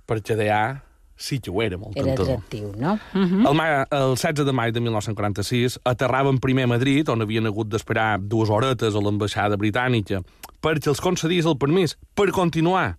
Perquè 0.08 0.36
DA 0.36 0.82
sí 1.16 1.38
que 1.40 1.50
ho 1.50 1.62
era 1.62 1.76
molt 1.78 1.96
Era 1.96 2.06
tentador. 2.08 2.38
atractiu, 2.38 2.72
no? 2.76 2.98
Mhm. 3.14 3.46
El, 3.46 3.54
ma, 3.54 3.66
el 3.90 4.14
16 4.16 4.44
de 4.44 4.52
maig 4.52 4.72
de 4.74 4.80
1946 4.80 5.78
aterraven 5.84 6.38
primer 6.40 6.64
a 6.64 6.66
Madrid, 6.66 7.08
on 7.08 7.22
havien 7.22 7.46
hagut 7.46 7.68
d'esperar 7.68 8.18
dues 8.20 8.50
horetes 8.50 8.94
a 8.94 9.00
l'ambaixada 9.00 9.56
britànica 9.56 10.22
perquè 10.60 10.88
els 10.88 11.00
concedís 11.00 11.46
el 11.46 11.56
permís 11.56 11.96
per 12.14 12.30
continuar 12.32 12.96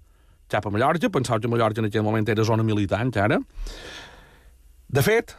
cap 0.48 0.66
a 0.66 0.70
Mallorca. 0.70 1.10
Pensava 1.10 1.40
que 1.42 1.48
Mallorca 1.50 1.82
en 1.82 1.88
aquell 1.90 2.04
moment 2.04 2.28
era 2.30 2.44
zona 2.46 2.64
militar, 2.64 3.02
encara. 3.04 3.40
De 4.88 5.02
fet, 5.02 5.36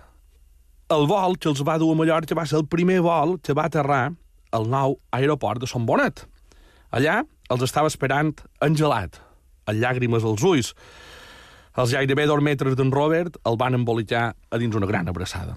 el 0.93 1.07
vol 1.11 1.35
que 1.41 1.51
els 1.51 1.63
va 1.67 1.79
dur 1.83 1.93
a 1.93 1.99
Mallorca 1.99 2.37
va 2.39 2.47
ser 2.47 2.61
el 2.61 2.69
primer 2.71 3.01
vol 3.05 3.37
que 3.43 3.55
va 3.57 3.67
aterrar 3.67 4.15
al 4.55 4.67
nou 4.71 4.99
aeroport 5.17 5.63
de 5.63 5.69
Son 5.71 5.87
Bonet. 5.87 6.23
Allà 6.95 7.23
els 7.51 7.63
estava 7.67 7.91
esperant 7.91 8.35
engelat, 8.63 9.19
amb 9.67 9.81
llàgrimes 9.83 10.25
als 10.25 10.45
ulls. 10.47 10.73
Els 11.77 11.93
gairebé 11.93 12.27
dos 12.31 12.43
metres 12.43 12.77
d'en 12.79 12.93
Robert 12.95 13.37
el 13.45 13.59
van 13.59 13.75
embolicar 13.75 14.31
a 14.51 14.59
dins 14.63 14.77
una 14.79 14.89
gran 14.89 15.11
abraçada. 15.11 15.57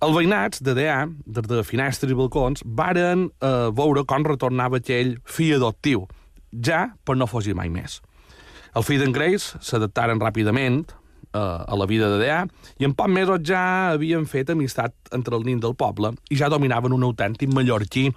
Els 0.00 0.16
veïnats 0.16 0.62
de 0.64 0.72
DA, 0.72 1.02
des 1.28 1.44
de 1.44 1.60
finestres 1.62 2.10
i 2.10 2.16
balcons, 2.16 2.62
varen 2.64 3.26
eh, 3.28 3.68
veure 3.76 4.06
com 4.08 4.24
retornava 4.24 4.80
aquell 4.80 5.18
fill 5.28 5.58
adoptiu, 5.58 6.06
ja 6.56 6.86
per 7.04 7.18
no 7.20 7.28
fugir 7.28 7.52
mai 7.54 7.68
més. 7.68 7.98
El 8.72 8.86
fill 8.86 9.02
d'en 9.02 9.12
Grace 9.12 9.60
s'adaptaren 9.60 10.22
ràpidament 10.22 10.86
a 11.36 11.76
la 11.78 11.86
vida 11.86 12.08
de 12.10 12.18
DA 12.24 12.40
i 12.80 12.86
en 12.88 12.94
pocs 12.98 13.12
mesos 13.12 13.44
ja 13.46 13.62
havien 13.92 14.26
fet 14.26 14.50
amistat 14.50 14.94
entre 15.14 15.36
el 15.38 15.46
nin 15.46 15.60
del 15.62 15.76
poble 15.78 16.14
i 16.30 16.38
ja 16.40 16.50
dominaven 16.50 16.92
un 16.96 17.06
autèntic 17.06 17.52
mallorquí 17.54 18.08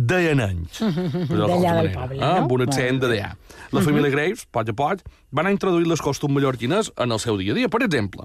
deien 0.00 0.40
anys. 0.40 0.80
D'allà 1.28 1.74
del 1.80 1.90
poble, 1.92 2.18
no? 2.20 2.32
Amb 2.44 2.52
un 2.56 2.64
accent 2.64 3.00
de 3.02 3.10
DA. 3.12 3.32
La 3.74 3.82
família 3.84 4.12
Graves, 4.12 4.46
a 4.46 4.52
poc 4.56 4.72
a 4.72 4.76
poc, 4.76 5.02
van 5.30 5.44
anar 5.44 5.56
introduint 5.56 5.88
les 5.90 6.02
costums 6.02 6.34
mallorquines 6.34 6.92
en 6.96 7.12
el 7.12 7.20
seu 7.22 7.38
dia 7.40 7.52
a 7.52 7.58
dia. 7.58 7.70
Per 7.72 7.82
exemple, 7.84 8.24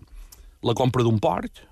la 0.66 0.76
compra 0.78 1.04
d'un 1.06 1.20
porc, 1.22 1.64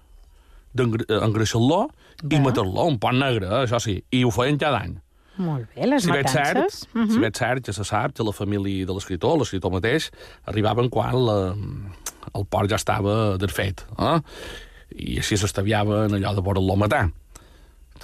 d'engreixar-lo 0.74 1.86
i 2.24 2.36
Va. 2.36 2.44
matar-lo, 2.50 2.88
un 2.90 3.00
porc 3.02 3.18
negre, 3.18 3.50
això 3.64 3.80
sí, 3.82 4.00
i 4.12 4.24
ho 4.26 4.32
feien 4.34 4.60
cada 4.62 4.82
any. 4.84 4.98
Molt 5.42 5.66
bé, 5.74 5.88
les 5.90 6.04
Si 6.06 6.12
veig 6.12 6.28
cert, 6.30 6.60
matances. 6.60 6.88
Mhm. 6.94 7.10
si 7.10 7.20
veig 7.24 7.38
cert, 7.38 7.66
ja 7.66 7.74
se 7.74 7.84
sap 7.88 8.14
que 8.14 8.24
la 8.24 8.32
família 8.32 8.86
de 8.86 8.94
l'escriptor, 8.94 9.38
l'escriptor 9.40 9.72
mateix, 9.74 10.12
arribaven 10.46 10.90
quan 10.94 11.18
la, 11.26 11.38
el 12.36 12.46
porc 12.46 12.70
ja 12.70 12.78
estava 12.78 13.38
desfet, 13.42 13.86
eh? 13.98 14.20
i 14.94 15.18
així 15.18 15.38
s'estaviaven 15.38 16.14
allò 16.14 16.36
de 16.36 16.42
voler-lo 16.46 16.76
matar. 16.78 17.08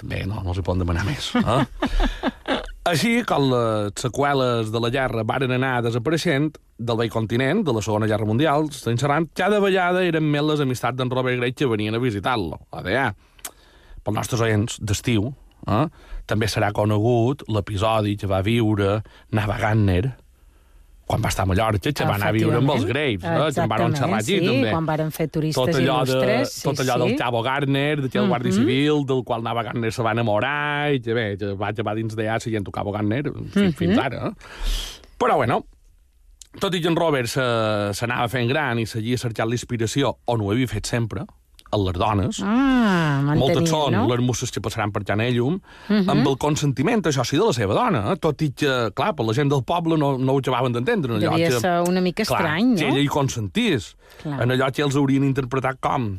També 0.00 0.24
no, 0.26 0.40
no 0.42 0.54
s'hi 0.54 0.64
poden 0.64 0.82
demanar 0.82 1.04
més. 1.04 1.30
Eh? 1.36 1.64
Així, 2.90 3.20
com 3.28 3.50
les 3.50 3.92
seqüeles 4.00 4.70
de 4.72 4.80
la 4.80 4.88
guerra 4.90 5.22
varen 5.28 5.52
anar 5.52 5.82
desapareixent 5.84 6.54
del 6.80 6.96
vell 6.96 7.10
continent, 7.12 7.60
de 7.66 7.74
la 7.76 7.82
Segona 7.84 8.08
Guerra 8.08 8.24
Mundial, 8.26 8.70
xerrant, 8.72 9.28
cada 9.36 9.60
vegada 9.60 10.00
eren 10.08 10.24
més 10.24 10.46
les 10.48 10.62
amistats 10.64 10.96
d'en 10.96 11.12
Robert 11.12 11.36
Grey 11.38 11.52
que 11.52 11.68
venien 11.68 11.94
a 11.94 12.00
visitar-lo, 12.00 12.56
a 12.72 12.80
DA. 12.86 13.10
Pels 14.00 14.16
nostres 14.16 14.40
oients 14.46 14.78
d'estiu, 14.80 15.28
eh? 15.68 15.84
També 16.30 16.48
serà 16.50 16.70
conegut 16.76 17.44
l'episodi 17.50 18.16
que 18.20 18.30
va 18.30 18.42
viure 18.46 19.00
Nava 19.34 19.58
Gardner 19.60 20.16
quan 21.10 21.24
va 21.24 21.30
estar 21.32 21.42
a 21.42 21.48
Mallorca, 21.50 21.90
que 21.90 22.06
va 22.06 22.14
anar 22.14 22.28
a 22.30 22.34
viure 22.36 22.60
amb 22.60 22.70
els 22.70 22.84
Graves, 22.86 23.24
eh? 23.26 23.46
que 23.56 23.64
en 23.64 23.70
van 23.72 23.96
xerrar 23.98 24.20
aquí, 24.20 24.36
sí, 24.36 24.46
també. 24.46 24.70
quan 24.70 24.86
varen 24.86 25.10
fer 25.14 25.26
turistes 25.34 25.58
tot 25.58 25.78
allò, 25.80 25.96
de, 26.06 26.14
il·lustres. 26.14 26.52
Sí, 26.54 26.62
tot 26.68 26.82
allò 26.84 26.94
sí. 26.94 27.02
del 27.02 27.16
Cabo 27.18 27.40
Gardner, 27.42 27.96
d'aquell 28.04 28.30
guàrdia 28.30 28.54
civil, 28.54 29.02
del 29.08 29.24
qual 29.26 29.42
Nava 29.42 29.64
Gardner 29.66 29.90
se 29.96 30.06
va 30.06 30.14
enamorar, 30.14 30.92
i 30.94 31.02
que 31.02 31.16
bé, 31.16 31.26
que 31.40 31.50
va 31.58 31.72
acabar 31.74 31.96
dins 31.98 32.14
d'allà 32.14 32.38
siguent 32.44 32.62
el 32.62 32.76
Cabo 32.76 32.94
Gardner, 32.94 33.24
fins, 33.56 33.74
fins 33.80 33.98
ara. 33.98 34.30
Eh? 34.30 35.10
Però, 35.18 35.40
bueno, 35.40 35.64
tot 36.62 36.78
i 36.78 36.82
que 36.84 36.90
en 36.92 36.98
Robert 36.98 37.34
s'anava 37.34 38.30
fent 38.30 38.46
gran 38.50 38.78
i 38.78 38.86
seguia 38.86 39.18
cercant 39.18 39.50
l'inspiració, 39.50 40.14
on 40.30 40.46
ho 40.46 40.54
havia 40.54 40.70
fet 40.70 40.94
sempre, 40.94 41.26
a 41.72 41.78
les 41.78 41.94
dones, 41.94 42.40
Ah, 42.42 43.20
moltes 43.36 43.68
són 43.70 43.92
no? 43.94 44.06
les 44.10 44.20
musses 44.24 44.50
que 44.50 44.60
passaran 44.60 44.90
per 44.92 45.04
Can 45.04 45.20
Ellum, 45.22 45.60
amb 45.88 46.26
el 46.26 46.36
consentiment, 46.36 47.02
això 47.06 47.24
sí, 47.24 47.36
de 47.38 47.44
la 47.46 47.52
seva 47.54 47.74
dona, 47.74 48.12
eh? 48.12 48.16
tot 48.20 48.42
i 48.42 48.50
que, 48.50 48.90
clar, 48.94 49.12
per 49.14 49.26
la 49.26 49.32
gent 49.36 49.48
del 49.52 49.62
poble 49.64 49.96
no, 49.96 50.16
no 50.18 50.32
ho 50.34 50.38
acabaven 50.42 50.72
d'entendre. 50.72 51.18
Devia 51.22 51.48
que- 51.50 51.60
ser 51.60 51.76
una 51.88 52.00
mica 52.00 52.24
clar, 52.24 52.40
estrany, 52.40 52.74
que 52.76 52.88
no? 52.88 52.94
ella 52.94 53.04
hi 53.04 53.06
consentís. 53.08 53.94
Clar. 54.22 54.42
En 54.42 54.50
allò 54.50 54.70
que 54.74 54.82
els 54.82 54.96
haurien 54.96 55.22
interpretat 55.24 55.78
com 55.80 56.18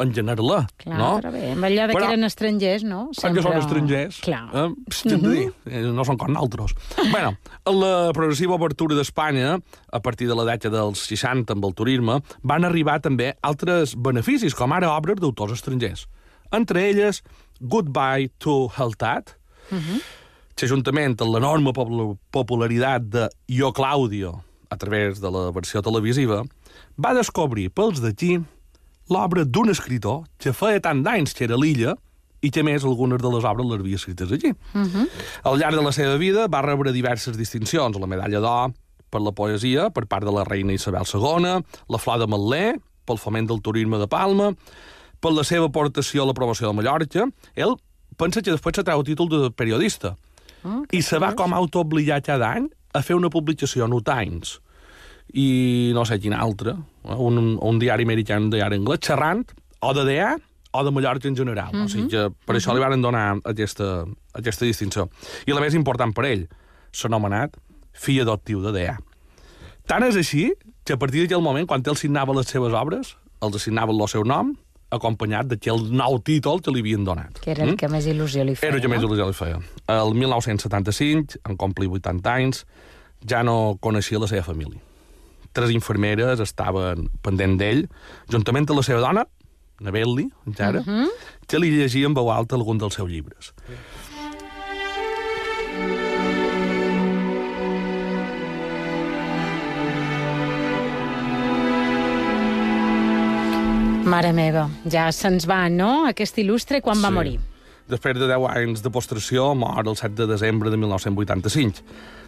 en 0.00 0.12
general, 0.16 0.66
Clar, 0.80 0.96
no? 0.98 1.08
però 1.20 1.30
bé, 1.34 1.50
amb 1.52 1.66
allò 1.68 1.86
de 1.86 1.92
que 1.92 1.98
Però- 1.98 2.08
eren 2.12 2.24
estrangers, 2.24 2.84
no? 2.88 3.00
Perquè 3.16 3.42
són 3.44 3.56
estrangers. 3.58 4.20
Clar. 4.24 4.42
Eh? 4.52 4.68
De 5.10 5.18
dir, 5.20 5.46
eh, 5.68 5.82
no 5.92 6.04
són 6.08 6.16
com 6.20 6.32
nosaltres. 6.32 6.72
bueno, 7.14 7.34
la 7.66 7.92
progressiva 8.16 8.56
obertura 8.56 8.96
d'Espanya, 8.98 9.58
a 9.92 10.00
partir 10.00 10.28
de 10.30 10.34
la 10.38 10.46
dècada 10.48 10.80
dels 10.82 11.02
60 11.10 11.52
amb 11.56 11.64
el 11.68 11.74
turisme, 11.76 12.20
van 12.42 12.64
arribar 12.64 12.98
també 13.04 13.34
altres 13.42 13.92
beneficis, 13.96 14.54
com 14.56 14.72
ara 14.72 14.90
obres 14.96 15.20
d'autors 15.20 15.52
estrangers. 15.58 16.06
Entre 16.50 16.88
elles, 16.90 17.22
Goodbye 17.60 18.30
to 18.40 18.70
Heltat, 18.74 19.36
que 20.56 20.66
juntament 20.68 21.14
amb 21.20 21.34
l'enorme 21.34 21.72
popul- 21.76 22.16
popularitat 22.34 23.04
de 23.12 23.28
Yo 23.48 23.70
Claudio, 23.72 24.40
a 24.70 24.76
través 24.76 25.20
de 25.20 25.30
la 25.30 25.50
versió 25.52 25.82
televisiva, 25.82 26.42
va 27.00 27.12
descobrir 27.16 27.68
pels 27.74 28.00
d'aquí 28.02 28.38
l'obra 29.10 29.44
d'un 29.44 29.72
escritor 29.72 30.24
que 30.38 30.54
feia 30.56 30.80
tant 30.82 31.02
d'anys 31.04 31.34
que 31.36 31.44
era 31.48 31.58
a 31.58 31.60
l'illa 31.60 31.96
i 32.40 32.50
que, 32.50 32.62
més, 32.64 32.86
algunes 32.88 33.20
de 33.20 33.32
les 33.34 33.44
obres 33.44 33.66
les 33.68 33.82
havia 33.82 33.98
escrites 34.00 34.30
allí. 34.32 34.54
Uh 34.72 34.86
-huh. 34.86 35.08
Al 35.44 35.58
llarg 35.58 35.76
de 35.76 35.82
la 35.82 35.92
seva 35.92 36.16
vida 36.16 36.46
va 36.48 36.62
rebre 36.62 36.92
diverses 36.92 37.36
distincions, 37.36 37.98
la 37.98 38.06
medalla 38.06 38.40
d'or 38.40 38.72
per 39.10 39.20
la 39.20 39.32
poesia 39.32 39.90
per 39.90 40.06
part 40.06 40.24
de 40.24 40.32
la 40.32 40.44
reina 40.44 40.72
Isabel 40.72 41.04
II, 41.04 41.64
la 41.88 41.98
flor 41.98 42.18
de 42.18 42.26
Matler 42.26 42.80
pel 43.04 43.18
foment 43.18 43.46
del 43.46 43.60
turisme 43.60 43.98
de 43.98 44.06
Palma, 44.06 44.54
per 45.20 45.32
la 45.32 45.42
seva 45.44 45.66
aportació 45.66 46.22
a 46.22 46.26
la 46.26 46.32
promoció 46.32 46.68
de 46.68 46.74
Mallorca. 46.74 47.26
Ell 47.54 47.76
pensa 48.16 48.40
que 48.40 48.52
després 48.52 48.76
se 48.76 48.82
treu 48.82 48.98
el 48.98 49.04
títol 49.04 49.28
de 49.28 49.50
periodista 49.50 50.16
Oh, 50.62 50.82
i 50.92 51.00
se 51.00 51.18
va 51.20 51.32
com 51.36 51.54
a 51.54 51.60
autoobligar 51.60 52.20
cada 52.24 52.50
any 52.58 52.66
a 52.92 53.00
fer 53.00 53.16
una 53.16 53.30
publicació 53.32 53.86
New 53.88 54.02
Times 54.04 54.58
i 55.34 55.92
no 55.94 56.04
sé 56.08 56.20
quin 56.22 56.34
altre, 56.36 56.76
eh, 57.04 57.16
un, 57.16 57.56
un 57.60 57.82
diari 57.82 58.06
americà, 58.06 58.38
un 58.40 58.50
diari 58.52 58.80
anglès, 58.80 59.02
xerrant 59.06 59.44
o 59.80 59.92
de 59.96 60.06
DA 60.08 60.36
o 60.72 60.84
de 60.86 60.90
Mallorca 60.94 61.28
en 61.28 61.36
general. 61.36 61.74
O 61.74 61.88
sigui 61.90 62.08
que 62.12 62.28
per 62.46 62.56
això 62.56 62.74
li 62.74 62.82
van 62.82 63.02
donar 63.02 63.40
aquesta, 63.44 64.04
aquesta 64.38 64.68
distinció. 64.68 65.08
I 65.46 65.56
la 65.56 65.62
més 65.64 65.74
important 65.74 66.14
per 66.14 66.28
ell, 66.28 66.46
s'ha 66.94 67.10
anomenat 67.10 67.56
fill 67.92 68.22
adoptiu 68.22 68.62
de 68.62 68.72
DA. 68.74 68.96
Tant 69.90 70.06
és 70.06 70.16
així 70.18 70.50
que 70.86 70.94
a 70.94 71.00
partir 71.00 71.24
d'aquell 71.24 71.42
moment, 71.42 71.66
quan 71.66 71.82
ell 71.82 71.98
signava 71.98 72.34
les 72.36 72.50
seves 72.50 72.74
obres, 72.76 73.16
els 73.42 73.56
assignaven 73.56 73.98
el 73.98 74.10
seu 74.10 74.22
nom, 74.26 74.54
acompanyat 74.90 75.50
d'aquell 75.50 75.86
nou 75.94 76.18
títol 76.26 76.60
que 76.62 76.72
li 76.74 76.82
havien 76.82 77.06
donat. 77.06 77.38
Que 77.42 77.54
era 77.54 77.66
el 77.66 77.76
que 77.78 77.88
més 77.90 78.06
il·lusió 78.10 78.44
li 78.46 78.56
feia. 78.58 78.70
Era 78.70 78.78
el 78.78 78.84
que 78.84 78.90
més 78.90 79.02
il·lusió 79.02 79.26
li 79.28 79.36
feia. 79.38 79.60
El 79.94 80.14
1975, 80.18 81.42
en 81.46 81.58
complir 81.58 81.90
80 81.90 82.32
anys, 82.34 82.64
ja 83.26 83.42
no 83.46 83.76
coneixia 83.82 84.18
la 84.22 84.30
seva 84.30 84.46
família. 84.46 84.82
Tres 85.52 85.72
infermeres 85.74 86.40
estaven 86.40 87.08
pendent 87.22 87.56
d'ell, 87.58 87.86
juntament 88.30 88.68
amb 88.70 88.78
la 88.78 88.86
seva 88.86 89.00
dona, 89.02 89.26
Navelli, 89.80 90.28
encara, 90.46 90.84
que 91.48 91.58
li 91.58 91.70
llegia 91.72 92.06
en 92.06 92.14
veu 92.14 92.28
alta 92.30 92.54
algun 92.54 92.78
dels 92.78 92.94
seus 92.94 93.08
llibres. 93.10 93.54
Mare 104.10 104.32
meva, 104.34 104.64
ja 104.90 105.10
se'ns 105.14 105.46
va, 105.46 105.68
no?, 105.70 106.06
aquest 106.08 106.40
il·lustre, 106.42 106.80
quan 106.82 106.98
va 106.98 107.08
Sí. 107.08 107.14
morir. 107.14 107.38
Després 107.90 108.14
de 108.20 108.28
10 108.30 108.46
anys 108.54 108.84
de 108.84 108.90
postració, 108.94 109.48
mor 109.58 109.82
el 109.82 109.96
7 109.98 110.14
de 110.14 110.28
desembre 110.30 110.70
de 110.70 110.78
1985. 110.78 111.82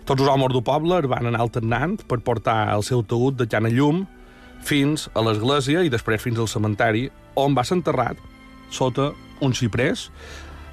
Tots 0.04 0.22
els 0.24 0.30
homes 0.32 0.50
del 0.50 0.64
poble 0.66 0.98
es 0.98 1.06
van 1.10 1.28
anar 1.30 1.44
alternant 1.44 2.00
per 2.10 2.18
portar 2.26 2.72
el 2.74 2.82
seu 2.82 3.04
taüt 3.06 3.38
de 3.38 3.46
Can 3.46 3.68
a 3.68 3.70
Llum 3.70 4.02
fins 4.66 5.08
a 5.14 5.22
l'església 5.22 5.84
i 5.86 5.90
després 5.90 6.22
fins 6.22 6.40
al 6.42 6.50
cementeri, 6.50 7.08
on 7.38 7.54
va 7.54 7.62
ser 7.66 7.78
enterrat 7.78 8.18
sota 8.72 9.12
un 9.42 9.54
xiprés 9.54 10.08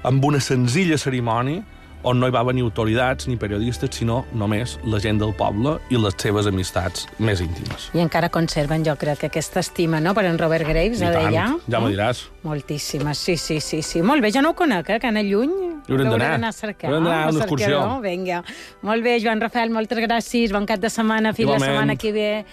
amb 0.06 0.24
una 0.24 0.40
senzilla 0.42 0.98
cerimònia 0.98 1.62
on 2.02 2.20
no 2.20 2.28
hi 2.28 2.32
va 2.34 2.42
venir 2.46 2.62
autoritats 2.64 3.28
ni 3.28 3.36
periodistes, 3.36 3.90
sinó 3.96 4.24
només 4.32 4.78
la 4.84 5.00
gent 5.02 5.20
del 5.20 5.34
poble 5.36 5.78
i 5.90 5.98
les 6.00 6.16
seves 6.16 6.46
amistats 6.48 7.06
més 7.18 7.42
íntimes. 7.44 7.90
I 7.94 8.00
encara 8.04 8.30
conserven, 8.32 8.84
jo 8.86 8.94
crec, 9.00 9.24
aquesta 9.28 9.60
estima, 9.60 10.00
no?, 10.00 10.14
per 10.14 10.24
en 10.24 10.38
Robert 10.38 10.66
Graves, 10.68 11.00
I 11.00 11.08
a 11.08 11.12
d'allà. 11.12 11.46
ja 11.66 11.80
m'ho 11.80 11.90
diràs. 11.92 12.24
Moltíssimes, 12.42 13.18
sí, 13.18 13.36
sí, 13.36 13.60
sí, 13.60 13.82
sí. 13.82 14.02
Molt 14.02 14.22
bé, 14.24 14.32
jo 14.32 14.40
no 14.42 14.54
ho 14.54 14.56
conec, 14.56 14.88
eh, 14.90 14.98
que 15.00 15.10
anar 15.10 15.24
lluny. 15.24 15.52
Hi 15.86 15.92
haurem 15.92 16.10
d'anar. 16.10 16.48
a 16.48 16.52
cercar. 16.52 16.88
Haurem 16.90 17.04
d'anar 17.04 17.26
a 17.26 17.30
una 17.30 17.44
excursió. 17.44 18.00
Vinga. 18.00 18.42
Molt 18.82 19.04
bé, 19.04 19.18
Joan 19.20 19.40
Rafael, 19.40 19.70
moltes 19.70 19.98
gràcies. 19.98 20.52
Bon 20.52 20.66
cap 20.66 20.80
de 20.80 20.90
setmana. 20.90 21.34
Fins 21.34 21.50
la 21.50 21.58
setmana 21.58 21.96
que 21.96 22.12
ve. 22.12 22.44